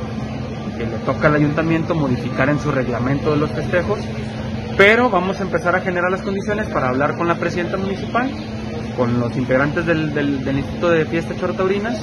[0.77, 4.01] que le toca al ayuntamiento modificar en su reglamento de los festejos,
[4.77, 8.31] pero vamos a empezar a generar las condiciones para hablar con la presidenta municipal,
[8.97, 12.01] con los integrantes del, del, Instituto de Fiestas Chorotaurinas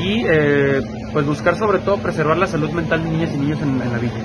[0.00, 0.80] y eh,
[1.12, 4.24] pues buscar sobre todo preservar la salud mental de niñas y niños en, la villa.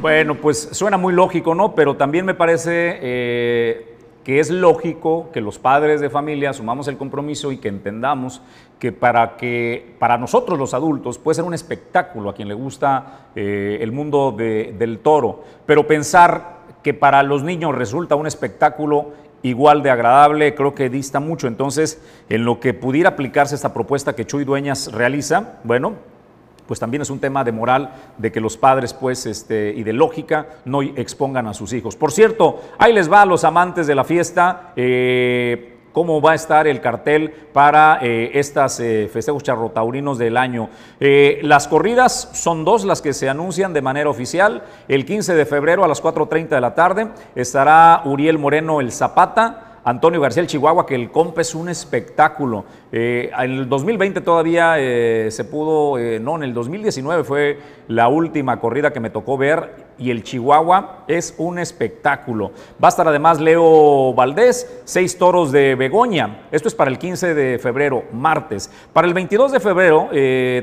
[0.00, 1.74] Bueno, pues suena muy lógico, ¿no?
[1.74, 6.98] Pero también me parece eh, que es lógico que los padres de familia asumamos el
[6.98, 8.42] compromiso y que entendamos
[8.78, 13.28] que para que para nosotros los adultos puede ser un espectáculo a quien le gusta
[13.34, 19.12] eh, el mundo del toro, pero pensar que para los niños resulta un espectáculo
[19.48, 21.46] igual de agradable, creo que dista mucho.
[21.46, 25.94] Entonces, en lo que pudiera aplicarse esta propuesta que Chuy Dueñas realiza, bueno,
[26.66, 29.92] pues también es un tema de moral, de que los padres, pues, este, y de
[29.92, 31.94] lógica, no expongan a sus hijos.
[31.96, 34.72] Por cierto, ahí les va a los amantes de la fiesta.
[34.74, 40.68] Eh, cómo va a estar el cartel para eh, estas eh, festejos charrotaurinos del año.
[41.00, 44.62] las corridas son dos las que se anuncian de manera oficial.
[44.88, 49.66] El 15 de febrero a las 4.30 de la tarde estará Uriel Moreno el Zapata.
[49.86, 52.64] Antonio García el Chihuahua, que el compa es un espectáculo.
[52.90, 58.08] Eh, en el 2020 todavía eh, se pudo, eh, no, en el 2019 fue la
[58.08, 62.52] última corrida que me tocó ver y el Chihuahua es un espectáculo.
[62.82, 66.46] Va a estar además Leo Valdés, seis toros de Begoña.
[66.50, 68.70] Esto es para el 15 de febrero, martes.
[68.92, 70.08] Para el 22 de febrero,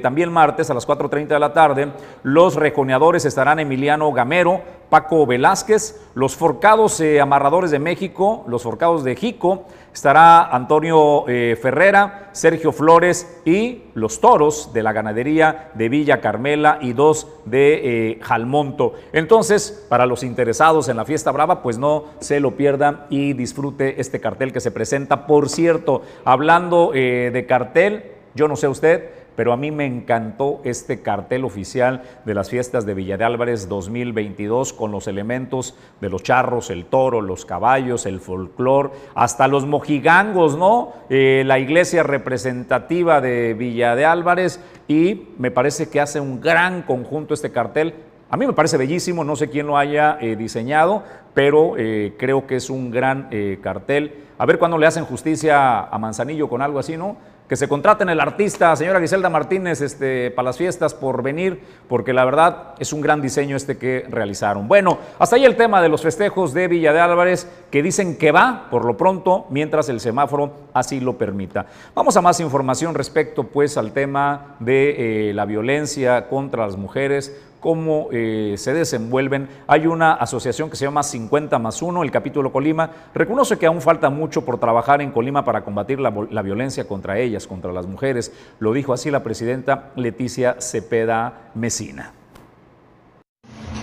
[0.01, 1.91] también martes a las 4.30 de la tarde,
[2.23, 9.15] los reconeadores estarán Emiliano Gamero, Paco Velázquez, los forcados amarradores de México, los forcados de
[9.15, 16.19] Jico, estará Antonio eh, Ferrera, Sergio Flores y los toros de la ganadería de Villa
[16.19, 18.93] Carmela y dos de eh, Jalmonto.
[19.13, 24.01] Entonces, para los interesados en la fiesta brava, pues no se lo pierdan y disfrute
[24.01, 25.27] este cartel que se presenta.
[25.27, 30.61] Por cierto, hablando eh, de cartel, yo no sé usted, pero a mí me encantó
[30.63, 36.09] este cartel oficial de las fiestas de Villa de Álvarez 2022 con los elementos de
[36.09, 40.93] los charros, el toro, los caballos, el folclor, hasta los mojigangos, ¿no?
[41.09, 46.83] Eh, la iglesia representativa de Villa de Álvarez y me parece que hace un gran
[46.83, 47.95] conjunto este cartel.
[48.29, 51.03] A mí me parece bellísimo, no sé quién lo haya eh, diseñado,
[51.33, 53.29] pero eh, creo que es un gran
[53.61, 54.23] cartel.
[54.37, 57.17] A ver cuándo le hacen justicia a Manzanillo con algo así, ¿no?
[57.53, 62.11] Que se contraten el artista, señora Griselda Martínez, este, para las fiestas por venir, porque
[62.11, 64.67] la verdad es un gran diseño este que realizaron.
[64.67, 68.31] Bueno, hasta ahí el tema de los festejos de Villa de Álvarez, que dicen que
[68.31, 71.67] va por lo pronto, mientras el semáforo así lo permita.
[71.93, 77.39] Vamos a más información respecto pues al tema de eh, la violencia contra las mujeres
[77.63, 79.47] cómo eh, se desenvuelven.
[79.67, 83.79] Hay una asociación que se llama 50 más 1, el capítulo Colima, reconoce que aún
[83.79, 88.33] falta mucho por trabajar en Colima para combatir la, violencia contra ellas, contra las mujeres.
[88.59, 92.11] Lo dijo así la presidenta Leticia Cepeda Mesina.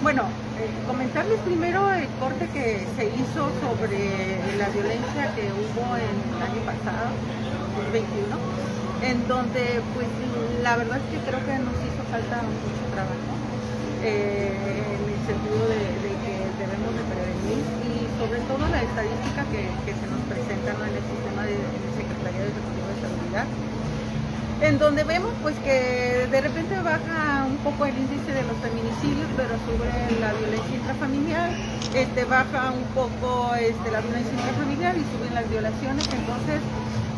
[0.02, 6.42] Bueno, eh, comentarles primero el corte que se hizo sobre la violencia que hubo el
[6.42, 7.08] año pasado,
[7.76, 8.36] 2021,
[9.10, 10.06] en donde pues
[10.62, 13.39] la verdad es que creo que nos hizo falta mucho trabajo
[14.02, 14.52] eh,
[14.96, 20.06] en el sentido de, que debemos de prevenir y sobre todo la estadística que, se
[20.08, 21.56] nos presenta en el sistema de,
[21.96, 23.46] Secretaría de de Seguridad,
[24.60, 29.28] en donde vemos pues que de repente baja un poco el índice de los feminicidios,
[29.36, 31.50] pero sobre la violencia intrafamiliar,
[31.94, 36.60] este, baja un poco este, la violencia intrafamiliar y suben las violaciones, entonces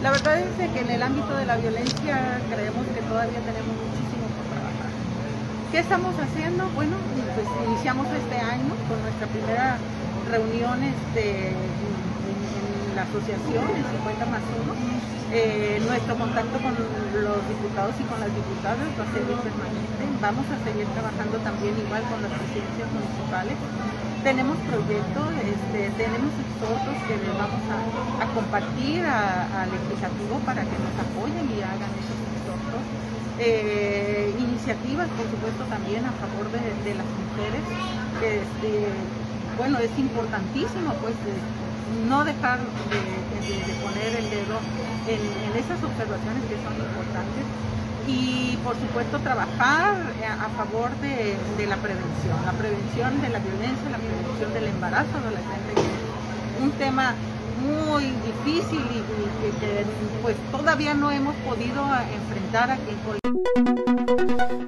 [0.02, 4.21] la verdad es que en el ámbito de la violencia creemos que todavía tenemos muchísimo
[5.72, 6.68] ¿Qué estamos haciendo?
[6.76, 7.00] Bueno,
[7.32, 9.80] pues iniciamos este año con nuestra primera
[10.28, 14.68] reunión este, en, la asociación, en 50 más 1.
[15.32, 20.02] Eh, nuestro contacto con los diputados y con las diputadas va a ser permanente.
[20.20, 23.56] Vamos a seguir trabajando también igual con las presidencias municipales.
[24.28, 30.94] Tenemos proyectos, este, tenemos exhortos que les vamos a, compartir al legislativo para que nos
[31.00, 33.01] apoyen y hagan esos exhortos
[33.38, 37.62] eh, iniciativas, por supuesto, también a favor de, las mujeres.
[38.20, 38.86] Este,
[39.56, 41.14] bueno, es importantísimo, pues,
[42.08, 44.56] no dejar de, poner el dedo
[45.08, 45.20] en,
[45.56, 47.44] esas observaciones que son importantes
[48.08, 53.98] y por supuesto trabajar a, favor de, la prevención, la prevención de la violencia, la
[53.98, 55.72] prevención del embarazo adolescente,
[56.62, 57.14] un tema
[57.62, 59.02] muy difícil y,
[59.60, 59.84] que
[60.22, 61.84] pues todavía no hemos podido
[62.14, 63.22] enfrentar aquí en.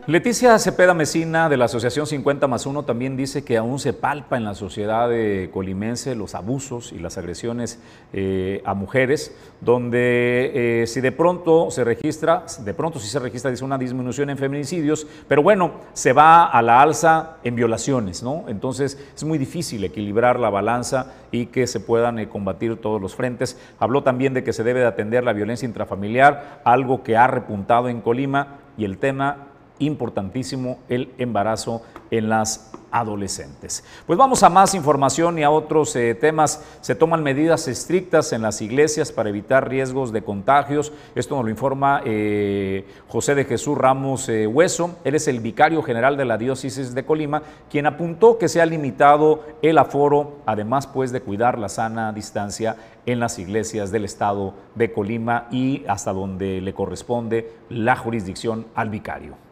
[0.06, 4.36] Leticia Cepeda Mesina de la Asociación 50 más 1 también dice que aún se palpa
[4.36, 5.08] en la sociedad
[5.50, 7.78] colimense los abusos y las agresiones
[8.12, 13.50] eh, a mujeres, donde eh, si de pronto se registra, de pronto sí se registra,
[13.50, 18.44] dice una disminución en feminicidios, pero bueno, se va a la alza en violaciones, ¿no?
[18.48, 23.16] Entonces es muy difícil equilibrar la balanza y que se puedan eh, combatir todos los
[23.16, 23.58] frentes.
[23.80, 27.88] Habló también de que se debe de atender la violencia intrafamiliar, algo que ha repuntado
[27.88, 33.82] en Colima y el tema importantísimo, el embarazo en las adolescentes.
[34.06, 36.62] Pues vamos a más información y a otros eh, temas.
[36.80, 40.92] Se toman medidas estrictas en las iglesias para evitar riesgos de contagios.
[41.16, 44.96] Esto nos lo informa eh, José de Jesús Ramos eh, Hueso.
[45.02, 48.66] Él es el vicario general de la diócesis de Colima, quien apuntó que se ha
[48.66, 54.54] limitado el aforo, además pues de cuidar la sana distancia en las iglesias del estado
[54.76, 59.43] de Colima y hasta donde le corresponde la jurisdicción al vicario.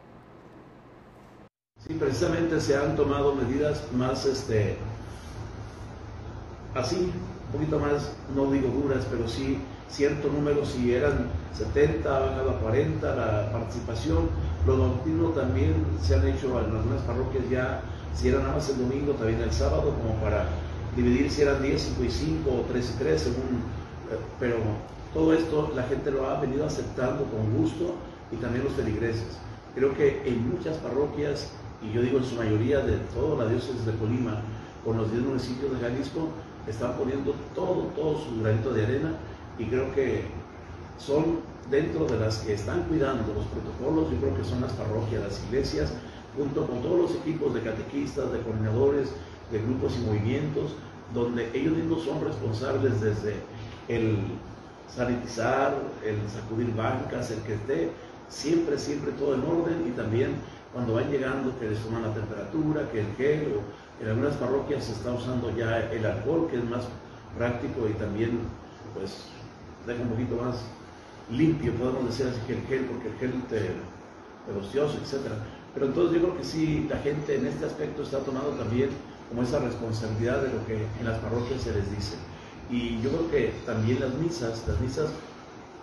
[1.85, 4.77] Sí, precisamente se han tomado medidas más, este,
[6.73, 9.57] así, un poquito más, no digo duras, pero sí
[9.89, 14.29] cierto número, si eran 70, ha bajado a 40 la participación.
[14.65, 17.81] Lo nocturno también se han hecho en algunas parroquias ya,
[18.15, 20.45] si era nada más el domingo, también el sábado, como para
[20.95, 23.59] dividir si eran 10, 5 y 5 o 3 y 3, según,
[24.09, 24.55] eh, pero
[25.13, 27.95] todo esto la gente lo ha venido aceptando con gusto
[28.31, 29.37] y también los feligreses.
[29.75, 31.49] Creo que en muchas parroquias
[31.83, 34.41] y yo digo en su mayoría de toda la diócesis de Colima,
[34.83, 36.29] con los 10 municipios de Jalisco,
[36.67, 39.11] están poniendo todo, todo su granito de arena
[39.59, 40.23] y creo que
[40.97, 45.23] son dentro de las que están cuidando los protocolos, yo creo que son las parroquias,
[45.23, 45.93] las iglesias,
[46.37, 49.09] junto con todos los equipos de catequistas, de coordinadores,
[49.51, 50.75] de grupos y movimientos,
[51.13, 53.35] donde ellos mismos son responsables desde
[53.87, 54.17] el
[54.87, 57.91] sanitizar, el sacudir bancas, el que esté
[58.29, 60.35] siempre, siempre todo en orden y también
[60.73, 64.83] cuando van llegando que les toman la temperatura, que el gel, o en algunas parroquias
[64.83, 66.85] se está usando ya el alcohol, que es más
[67.37, 68.39] práctico y también
[68.95, 69.25] pues
[69.85, 70.57] deja un poquito más
[71.31, 75.31] limpio, podemos decir así que el gel, porque el gel te, te etc.
[75.73, 78.89] Pero entonces yo creo que sí, la gente en este aspecto está tomando también
[79.29, 82.15] como esa responsabilidad de lo que en las parroquias se les dice.
[82.69, 85.09] Y yo creo que también las misas, las misas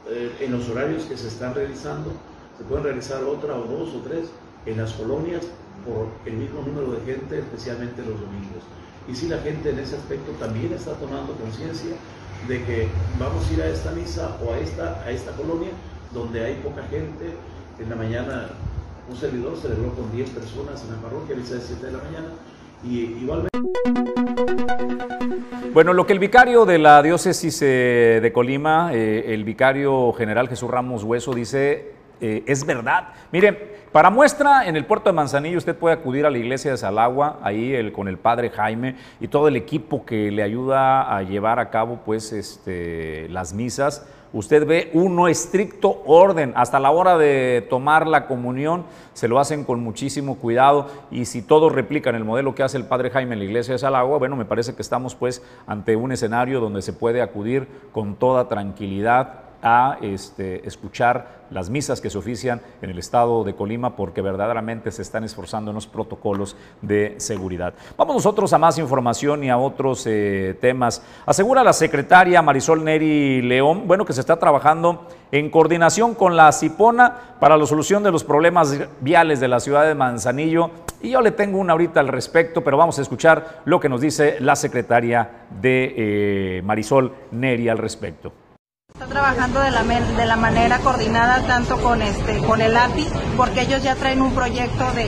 [0.08, 2.12] eh, en los horarios que se están realizando,
[2.56, 4.30] se pueden realizar otra o dos o tres,
[4.66, 5.46] en las colonias
[5.84, 8.62] por el mismo número de gente, especialmente los domingos.
[9.08, 11.92] Y si la gente en ese aspecto también está tomando conciencia
[12.48, 12.88] de que
[13.18, 15.70] vamos a ir a esta misa o a esta, a esta colonia
[16.12, 17.34] donde hay poca gente.
[17.78, 18.48] En la mañana
[19.08, 22.28] un servidor celebró con 10 personas en la parroquia, misa de 7 de la mañana,
[22.84, 23.50] y igualmente...
[25.72, 30.48] Bueno, lo que el vicario de la diócesis eh, de Colima, eh, el vicario general
[30.48, 33.08] Jesús Ramos Hueso, dice eh, es verdad.
[33.32, 36.76] Mire, para muestra, en el puerto de Manzanillo usted puede acudir a la iglesia de
[36.76, 41.58] Salagua, ahí con el padre Jaime y todo el equipo que le ayuda a llevar
[41.58, 44.06] a cabo pues, este, las misas.
[44.32, 49.64] Usted ve uno estricto orden, hasta la hora de tomar la comunión se lo hacen
[49.64, 53.40] con muchísimo cuidado y si todos replican el modelo que hace el padre Jaime en
[53.40, 56.92] la iglesia de Salagua, bueno, me parece que estamos pues ante un escenario donde se
[56.92, 62.98] puede acudir con toda tranquilidad a este, escuchar las misas que se ofician en el
[62.98, 67.74] estado de Colima porque verdaderamente se están esforzando en los protocolos de seguridad.
[67.96, 71.02] Vamos nosotros a más información y a otros eh, temas.
[71.26, 76.50] Asegura la secretaria Marisol Neri León, bueno, que se está trabajando en coordinación con la
[76.52, 80.70] CIPONA para la solución de los problemas viales de la ciudad de Manzanillo.
[81.02, 84.00] Y yo le tengo una ahorita al respecto, pero vamos a escuchar lo que nos
[84.00, 88.32] dice la secretaria de eh, Marisol Neri al respecto.
[89.00, 93.62] Está trabajando de la, de la manera coordinada tanto con este con el API, porque
[93.62, 95.06] ellos ya traen un proyecto de,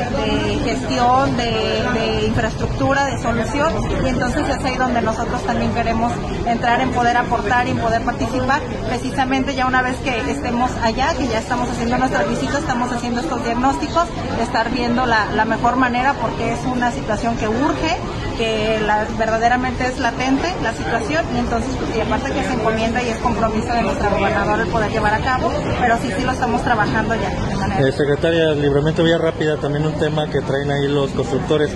[0.64, 3.70] gestión, de, infraestructura, de solución,
[4.03, 6.11] y entonces es ahí donde nosotros también queremos
[6.47, 8.62] entrar en poder aportar y poder participar.
[8.88, 13.20] Precisamente ya una vez que estemos allá, que ya estamos haciendo nuestras visitas, estamos haciendo
[13.20, 14.09] estos diagnósticos,
[14.40, 17.99] estar viendo la mejor manera, porque es una situación que urge
[18.43, 23.01] que la, verdaderamente es latente la situación y entonces pues, y aparte que se encomienda
[23.01, 26.32] y es compromiso de nuestra gobernadora el poder llevar a cabo, pero sí, sí lo
[26.32, 27.30] estamos trabajando ya.
[27.76, 31.70] De eh, secretaria, libramiento vía rápida, también un tema que traen ahí los constructores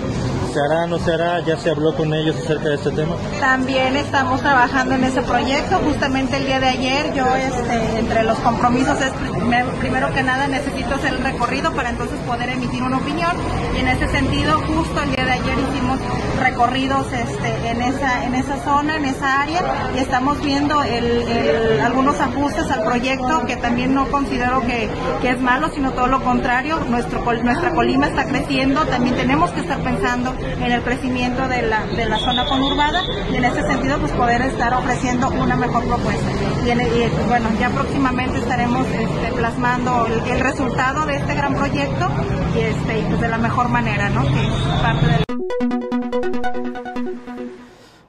[0.57, 1.39] ¿Se hará, no se hará?
[1.41, 3.15] ¿Ya se habló con ellos acerca de este tema?
[3.39, 5.77] También estamos trabajando en ese proyecto.
[5.77, 10.47] Justamente el día de ayer yo, este, entre los compromisos es primero, primero que nada
[10.47, 13.31] necesito hacer el recorrido para entonces poder emitir una opinión.
[13.75, 15.99] Y en ese sentido, justo el día de ayer hicimos
[16.39, 19.61] recorridos este, en, esa, en esa zona, en esa área,
[19.95, 24.89] y estamos viendo el, algunos ajustes al proyecto que también no considero que,
[25.21, 26.79] que es malo, sino todo lo contrario.
[26.89, 31.85] Nuestro, nuestra Colima está creciendo, también tenemos que estar pensando en el crecimiento de la,
[31.85, 36.31] de la zona conurbada y en ese sentido pues poder estar ofreciendo una mejor propuesta.
[36.65, 42.09] Y, bueno, ya próximamente estaremos este, plasmando el, resultado de este gran proyecto
[42.55, 44.23] y, este, pues de la mejor manera, ¿no?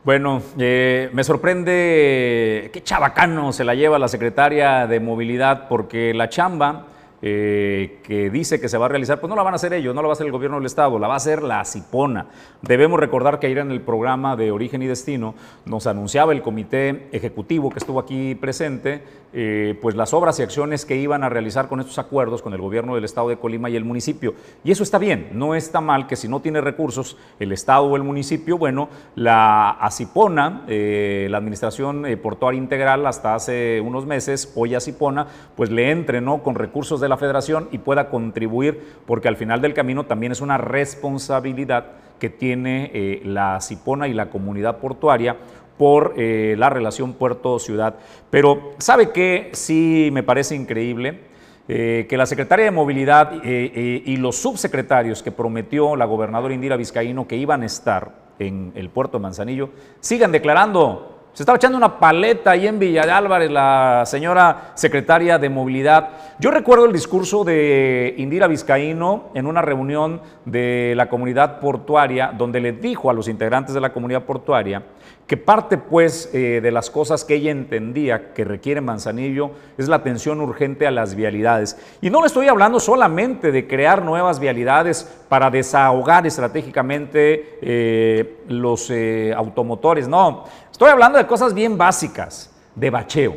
[0.05, 6.31] Bueno, eh, me sorprende qué chabacano se la lleva la secretaria de Movilidad porque la
[6.31, 6.87] chamba
[7.23, 9.95] eh, que dice que se va a realizar, pues no la van a hacer ellos,
[9.95, 12.27] no la va a hacer el gobierno del Estado, la va a hacer la CIPONA.
[12.63, 17.09] Debemos recordar que ayer en el programa de Origen y Destino nos anunciaba el comité
[17.13, 19.03] ejecutivo que estuvo aquí presente,
[19.33, 22.61] eh, pues las obras y acciones que iban a realizar con estos acuerdos con el
[22.61, 24.35] gobierno del Estado de Colima y el municipio.
[24.65, 27.97] Y eso está bien, no está mal que si no tiene recursos el Estado o
[27.97, 34.75] el municipio, bueno, la ACIPONA, eh, la Administración Portuaria Integral, hasta hace unos meses, hoy
[34.75, 39.61] ACIPONA, pues le entre con recursos de la federación y pueda contribuir, porque al final
[39.61, 41.87] del camino también es una responsabilidad
[42.19, 45.37] que tiene eh, la Cipona y la comunidad portuaria
[45.77, 47.97] por eh, la relación puerto-ciudad.
[48.31, 49.51] Pero ¿sabe qué?
[49.53, 51.21] Sí me parece increíble
[51.69, 57.29] eh, que la secretaria de Movilidad y los subsecretarios que prometió la gobernadora Indira Vizcaíno
[57.29, 62.01] que iban a estar en el puerto de Manzanillo sigan declarando se estaba echando una
[62.01, 66.09] paleta ahí en Villa de Álvarez, la señora secretaria de Movilidad.
[66.41, 72.59] Yo recuerdo el discurso de Indira Vizcaíno en una reunión de la comunidad portuaria, donde
[72.59, 74.83] le dijo a los integrantes de la comunidad portuaria
[75.29, 79.97] que parte pues eh, de las cosas que ella entendía que requiere Manzanillo es la
[79.97, 81.77] atención urgente a las vialidades.
[82.01, 88.89] Y no le estoy hablando solamente de crear nuevas vialidades para desahogar estratégicamente eh, los
[88.91, 90.45] eh, automotores, no,
[90.79, 93.35] estoy hablando de cosas bien básicas, de bacheo.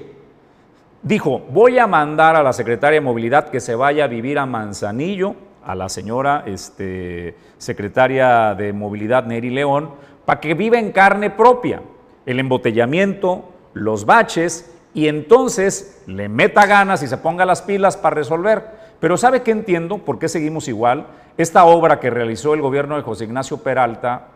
[1.02, 4.46] Dijo, voy a mandar a la secretaria de Movilidad que se vaya a vivir a
[4.46, 5.34] Manzanillo,
[5.66, 9.90] a la señora este, secretaria de Movilidad Neri León,
[10.24, 11.82] para que viva en carne propia
[12.28, 18.18] el embotellamiento, los baches y entonces le meta ganas y se ponga las pilas para
[18.18, 18.68] resolver.
[19.00, 19.98] Pero ¿sabe qué entiendo?
[19.98, 21.08] ¿Por qué seguimos igual?
[21.38, 24.28] Esta obra que realizó el gobierno de José Ignacio Peralta,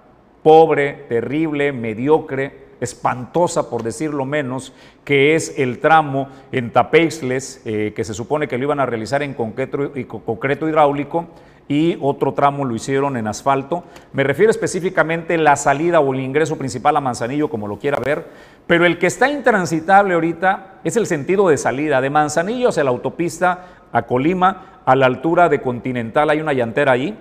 [0.41, 4.73] pobre, terrible, mediocre, espantosa por decirlo menos,
[5.03, 9.23] que es el tramo en Tapeixles, eh, que se supone que lo iban a realizar
[9.23, 9.91] en concreto,
[10.26, 11.28] concreto hidráulico,
[11.67, 13.84] y otro tramo lo hicieron en asfalto.
[14.13, 18.26] Me refiero específicamente la salida o el ingreso principal a Manzanillo, como lo quiera ver,
[18.67, 22.91] pero el que está intransitable ahorita es el sentido de salida de Manzanillo hacia la
[22.91, 27.17] autopista a Colima, a la altura de Continental, hay una llantera ahí,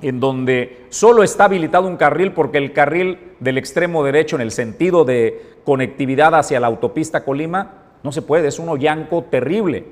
[0.00, 4.52] en donde solo está habilitado un carril porque el carril del extremo derecho en el
[4.52, 9.84] sentido de conectividad hacia la autopista Colima no se puede, es un hoyanco terrible.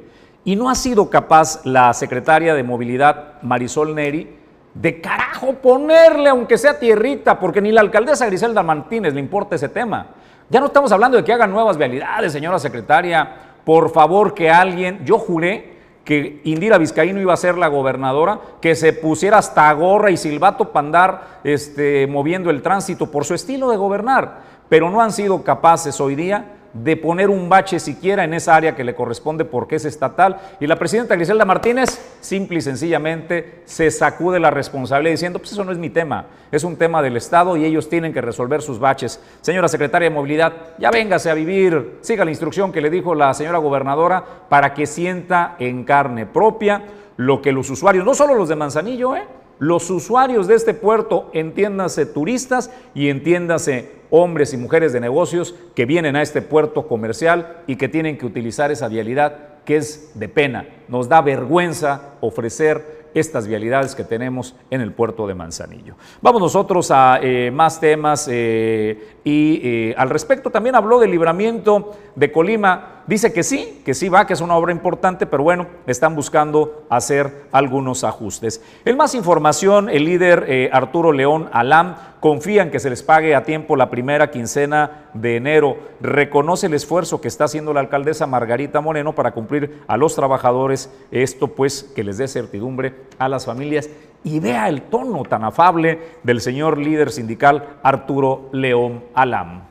[0.45, 4.37] Y no ha sido capaz la secretaria de Movilidad, Marisol Neri,
[4.73, 9.69] de carajo ponerle, aunque sea tierrita, porque ni la alcaldesa Griselda Martínez le importa ese
[9.69, 10.07] tema.
[10.49, 13.29] Ya no estamos hablando de que hagan nuevas vialidades, señora secretaria.
[13.65, 18.75] Por favor, que alguien, yo juré que Indira Vizcaíno iba a ser la gobernadora, que
[18.75, 23.71] se pusiera hasta gorra y silbato para andar este, moviendo el tránsito por su estilo
[23.71, 28.35] de gobernar, pero no han sido capaces hoy día de poner un bache siquiera en
[28.35, 30.39] esa área que le corresponde porque es estatal.
[30.61, 35.65] Y la presidenta Griselda Martínez, simple y sencillamente, se sacude la responsabilidad diciendo, pues eso
[35.65, 38.79] no es mi tema, es un tema del Estado y ellos tienen que resolver sus
[38.79, 39.21] baches.
[39.41, 43.35] Señora secretaria de Movilidad, ya véngase a vivir, siga la instrucción que le dijo la
[43.35, 46.85] señora gobernadora para que sienta en carne propia
[47.17, 49.40] lo que los usuarios, no solo los de Manzanillo, ¿eh?
[49.61, 55.87] Los usuarios de este puerto, entiéndase turistas y entiéndase hombres y mujeres de negocios que
[55.87, 60.29] vienen a este puerto comercial y que tienen que utilizar esa vialidad que es de
[60.29, 60.67] pena.
[60.89, 65.95] Nos da vergüenza ofrecer estas vialidades que tenemos en el puerto de Manzanillo.
[66.21, 71.93] Vamos nosotros a eh, más temas eh, y eh, al respecto también habló del libramiento
[72.15, 73.00] de Colima.
[73.11, 76.85] Dice que sí, que sí va, que es una obra importante, pero bueno, están buscando
[76.89, 78.63] hacer algunos ajustes.
[78.85, 83.35] En más información, el líder eh, Arturo León Alam confía en que se les pague
[83.35, 85.77] a tiempo la primera quincena de enero.
[86.01, 90.89] Reconoce el esfuerzo que está haciendo la alcaldesa Margarita Moreno para cumplir a los trabajadores
[91.11, 93.91] esto, pues que les dé certidumbre a las familias
[94.23, 99.70] y vea el tono tan afable del señor líder sindical Arturo León Alam.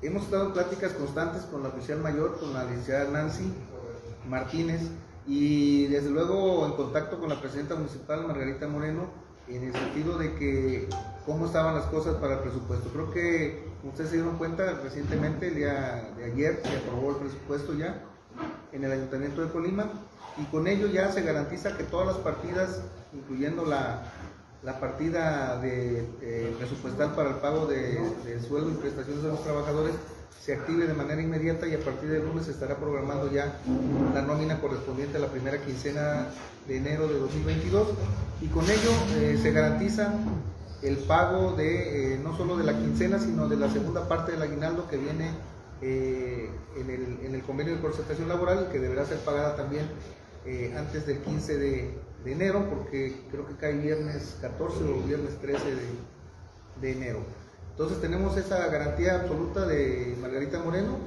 [0.00, 3.52] Hemos estado en pláticas constantes con la oficial mayor, con la licenciada Nancy
[4.28, 4.80] Martínez
[5.26, 9.10] y desde luego en contacto con la presidenta municipal Margarita Moreno
[9.48, 10.88] en el sentido de que
[11.26, 12.90] cómo estaban las cosas para el presupuesto.
[12.90, 17.74] Creo que ustedes se dieron cuenta recientemente, el día de ayer, se aprobó el presupuesto
[17.74, 18.00] ya
[18.70, 19.90] en el Ayuntamiento de Colima
[20.36, 22.82] y con ello ya se garantiza que todas las partidas,
[23.12, 24.12] incluyendo la,
[24.62, 29.42] la partida de, eh, presupuestal para el pago de, de, sueldo y prestaciones de los
[29.42, 29.94] trabajadores,
[30.40, 33.60] se active de manera inmediata y a partir del lunes estará programando ya
[34.14, 36.28] la nómina correspondiente a la primera quincena
[36.66, 37.88] de enero de 2022
[38.40, 40.14] y con ello eh, se garantiza
[40.82, 44.42] el pago de eh, no solo de la quincena, sino de la segunda parte del
[44.42, 45.30] aguinaldo que viene
[45.80, 49.86] en, el, en, el, convenio de concertación laboral, que deberá ser pagada también
[50.76, 51.94] antes del 15 de,
[52.24, 55.82] de, enero, porque creo que cae viernes 14 o viernes 13 de,
[56.80, 57.20] de, enero.
[57.72, 60.98] Entonces tenemos esa garantía absoluta de Margarita Moreno,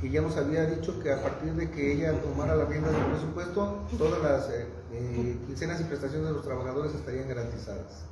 [0.00, 3.04] que ya nos había dicho que a partir de que ella tomara la rienda del
[3.06, 8.04] presupuesto, todas las eh, eh, quincenas y prestaciones de los trabajadores estarían garantizadas.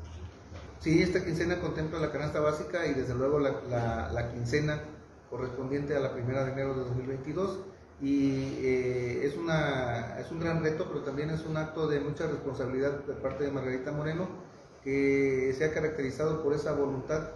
[0.81, 4.81] Sí, esta quincena contempla la canasta básica y desde luego la, la, la quincena
[5.29, 7.59] correspondiente a la primera de enero de 2022
[8.01, 12.27] y eh, es, una, es un gran reto, pero también es un acto de mucha
[12.27, 14.29] responsabilidad de parte de Margarita Moreno,
[14.83, 17.29] que se ha caracterizado por esa voluntad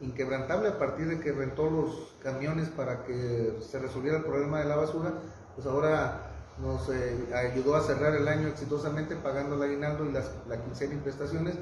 [0.00, 4.66] inquebrantable a partir de que rentó los camiones para que se resolviera el problema de
[4.66, 5.12] la basura,
[5.54, 6.28] pues ahora
[6.60, 10.94] nos eh, ayudó a cerrar el año exitosamente pagando el aguinaldo y las, la quincena
[10.94, 11.54] y prestaciones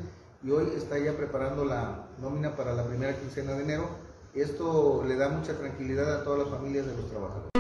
[0.43, 3.89] y hoy está ya preparando la nómina para la primera quincena de enero
[4.41, 7.51] esto le da mucha tranquilidad a todas las familias de los trabajadores.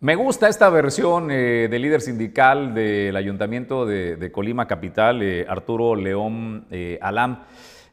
[0.00, 5.94] Me gusta esta versión eh, del líder sindical del Ayuntamiento de, Colima Capital, eh, Arturo
[5.94, 7.44] León eh, Alam.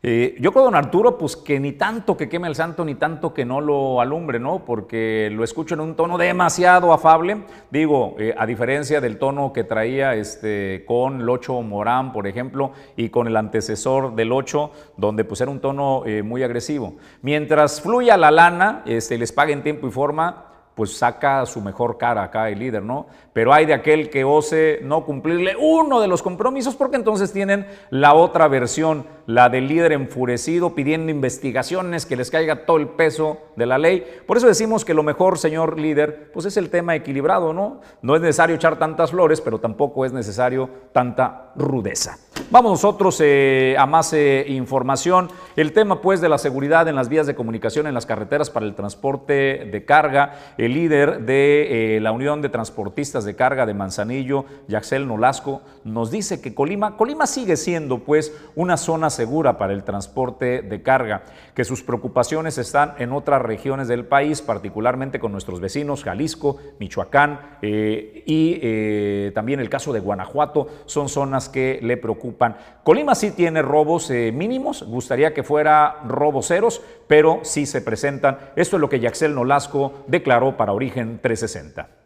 [0.02, 3.34] Eh, yo creo, don Arturo, pues que ni tanto que queme el santo, ni tanto
[3.34, 4.64] que no lo alumbre, ¿no?
[4.64, 7.44] Porque lo escucho en un tono demasiado afable.
[7.70, 13.10] Digo, eh, a diferencia del tono que traía este, con Locho Morán, por ejemplo, y
[13.10, 16.96] con el antecesor del 8, donde pues era un tono eh, muy agresivo.
[17.22, 20.46] Mientras fluya la lana, este, les pague en tiempo y forma,
[20.76, 23.08] pues saca su mejor cara acá el líder, ¿no?
[23.40, 27.68] Pero hay de aquel que ose no cumplirle uno de los compromisos porque entonces tienen
[27.90, 33.38] la otra versión, la del líder enfurecido pidiendo investigaciones, que les caiga todo el peso
[33.56, 34.04] de la ley.
[34.28, 37.80] Por eso decimos que lo mejor, señor líder, pues es el tema equilibrado, ¿no?
[38.02, 42.18] No es necesario echar tantas flores, pero tampoco es necesario tanta rudeza.
[42.52, 45.30] Vamos nosotros eh, a más eh, información.
[45.56, 48.66] El tema pues de la seguridad en las vías de comunicación en las carreteras para
[48.66, 50.34] el transporte de carga.
[50.58, 56.12] El líder de eh, la Unión de Transportistas de Carga de Manzanillo, Yaxel Nolasco, nos
[56.12, 61.24] dice que Colima, Colima sigue siendo pues una zona segura para el transporte de carga,
[61.54, 67.58] que sus preocupaciones están en otras regiones del país, particularmente con nuestros vecinos Jalisco, Michoacán
[67.62, 72.56] y también el caso de Guanajuato, son zonas que le preocupan.
[72.84, 78.38] Colima sí tiene robos eh, mínimos, gustaría que fuera robos ceros, pero sí se presentan.
[78.56, 81.99] Esto es lo que Yaxel Nolasco declaró para Origen 360.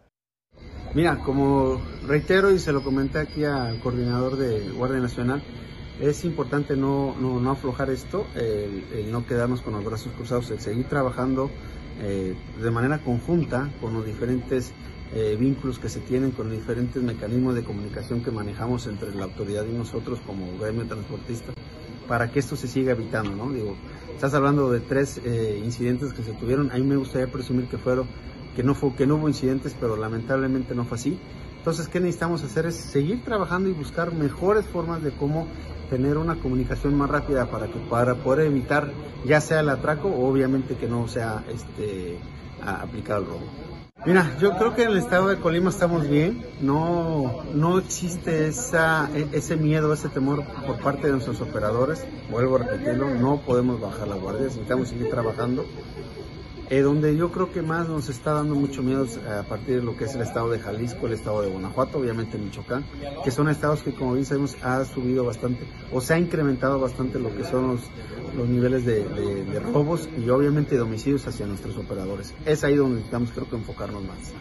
[0.96, 5.42] Mira, como reitero y se lo comenté aquí al coordinador de Guardia Nacional,
[6.00, 10.52] es importante no, no, no aflojar esto, el, el, no quedarnos con los brazos cruzados,
[10.52, 11.50] el seguir trabajando
[12.02, 14.72] eh, de manera conjunta con los diferentes
[15.16, 19.26] eh, vínculos que se tienen con los diferentes mecanismos de comunicación que manejamos entre la
[19.26, 21.54] autoridad y nosotros como gremio transportista
[22.08, 23.52] para que esto se siga evitando, ¿no?
[23.52, 23.76] Digo,
[24.14, 27.78] estás hablando de tres eh, incidentes que se tuvieron, a mí me gustaría presumir que
[27.78, 28.08] fueron,
[28.56, 31.20] que no fue, que no hubo incidentes, pero lamentablemente no fue así.
[31.58, 32.66] Entonces, ¿qué necesitamos hacer?
[32.66, 35.48] Es seguir trabajando y buscar mejores formas de cómo
[35.90, 38.92] tener una comunicación más rápida para que para poder evitar
[39.26, 42.18] ya sea el atraco o obviamente que no sea este
[42.66, 43.74] aplicado el robo.
[44.06, 49.10] Mira, yo creo que en el estado de Colima estamos bien, no, no existe esa,
[49.32, 54.10] ese miedo, ese temor por parte de nuestros operadores, vuelvo a repetirlo, no podemos bajar
[54.10, 55.66] la guardia, necesitamos seguir trabajando.
[56.70, 59.06] Eh, donde yo creo que más nos está dando mucho miedo
[59.40, 62.38] a partir de lo que es el estado de Jalisco, el estado de Guanajuato, obviamente
[62.38, 62.86] Michoacán,
[63.24, 67.20] que son estados que como bien sabemos ha subido bastante o se ha incrementado bastante
[67.20, 72.34] lo que son los, niveles de, de robos y obviamente de homicidios hacia nuestros operadores.
[72.46, 74.34] Es ahí donde necesitamos creo que enfocarnos más.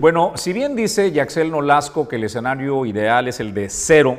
[0.00, 4.18] Bueno, si bien dice Yaxel Nolasco que el escenario ideal es el de cero,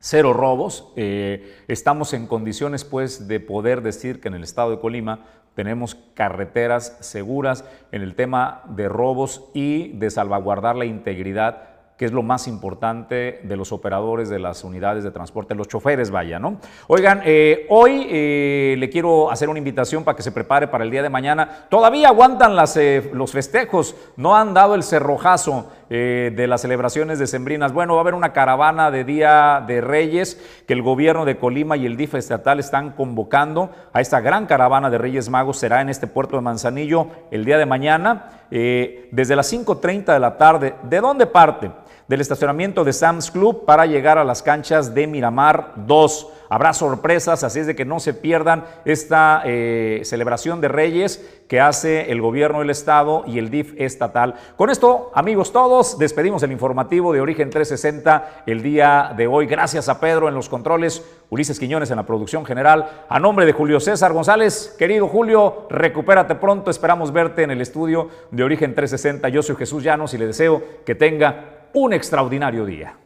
[0.00, 4.80] cero robos, eh, estamos en condiciones pues de poder decir que en el estado de
[4.80, 11.64] Colima tenemos carreteras seguras en el tema de robos y de salvaguardar la integridad
[11.98, 16.10] que es lo más importante de los operadores de las unidades de transporte, los choferes,
[16.10, 16.56] vaya, ¿no?
[16.86, 20.90] Oigan, eh, hoy eh, le quiero hacer una invitación para que se prepare para el
[20.90, 21.66] día de mañana.
[21.68, 22.78] Todavía aguantan las,
[23.12, 27.72] los festejos, no han dado el cerrojazo de las celebraciones de Sembrinas.
[27.72, 31.76] Bueno, va a haber una caravana de Día de Reyes que el gobierno de Colima
[31.76, 35.58] y el DIF estatal están convocando a esta gran caravana de Reyes Magos.
[35.58, 40.38] Será en este puerto de Manzanillo el día de mañana, desde las 5.30 de la
[40.38, 40.74] tarde.
[40.84, 41.72] ¿De dónde parte?
[42.10, 46.26] del estacionamiento de Sam's Club para llegar a las canchas de Miramar 2.
[46.52, 51.60] Habrá sorpresas, así es de que no se pierdan esta eh, celebración de Reyes que
[51.60, 54.34] hace el gobierno del Estado y el DIF estatal.
[54.56, 59.46] Con esto, amigos todos, despedimos el informativo de Origen 360 el día de hoy.
[59.46, 63.04] Gracias a Pedro en los controles, Ulises Quiñones en la producción general.
[63.08, 66.72] A nombre de Julio César González, querido Julio, recupérate pronto.
[66.72, 69.28] Esperamos verte en el estudio de Origen 360.
[69.28, 72.96] Yo soy Jesús Llanos y le deseo que tenga un extraordinario día.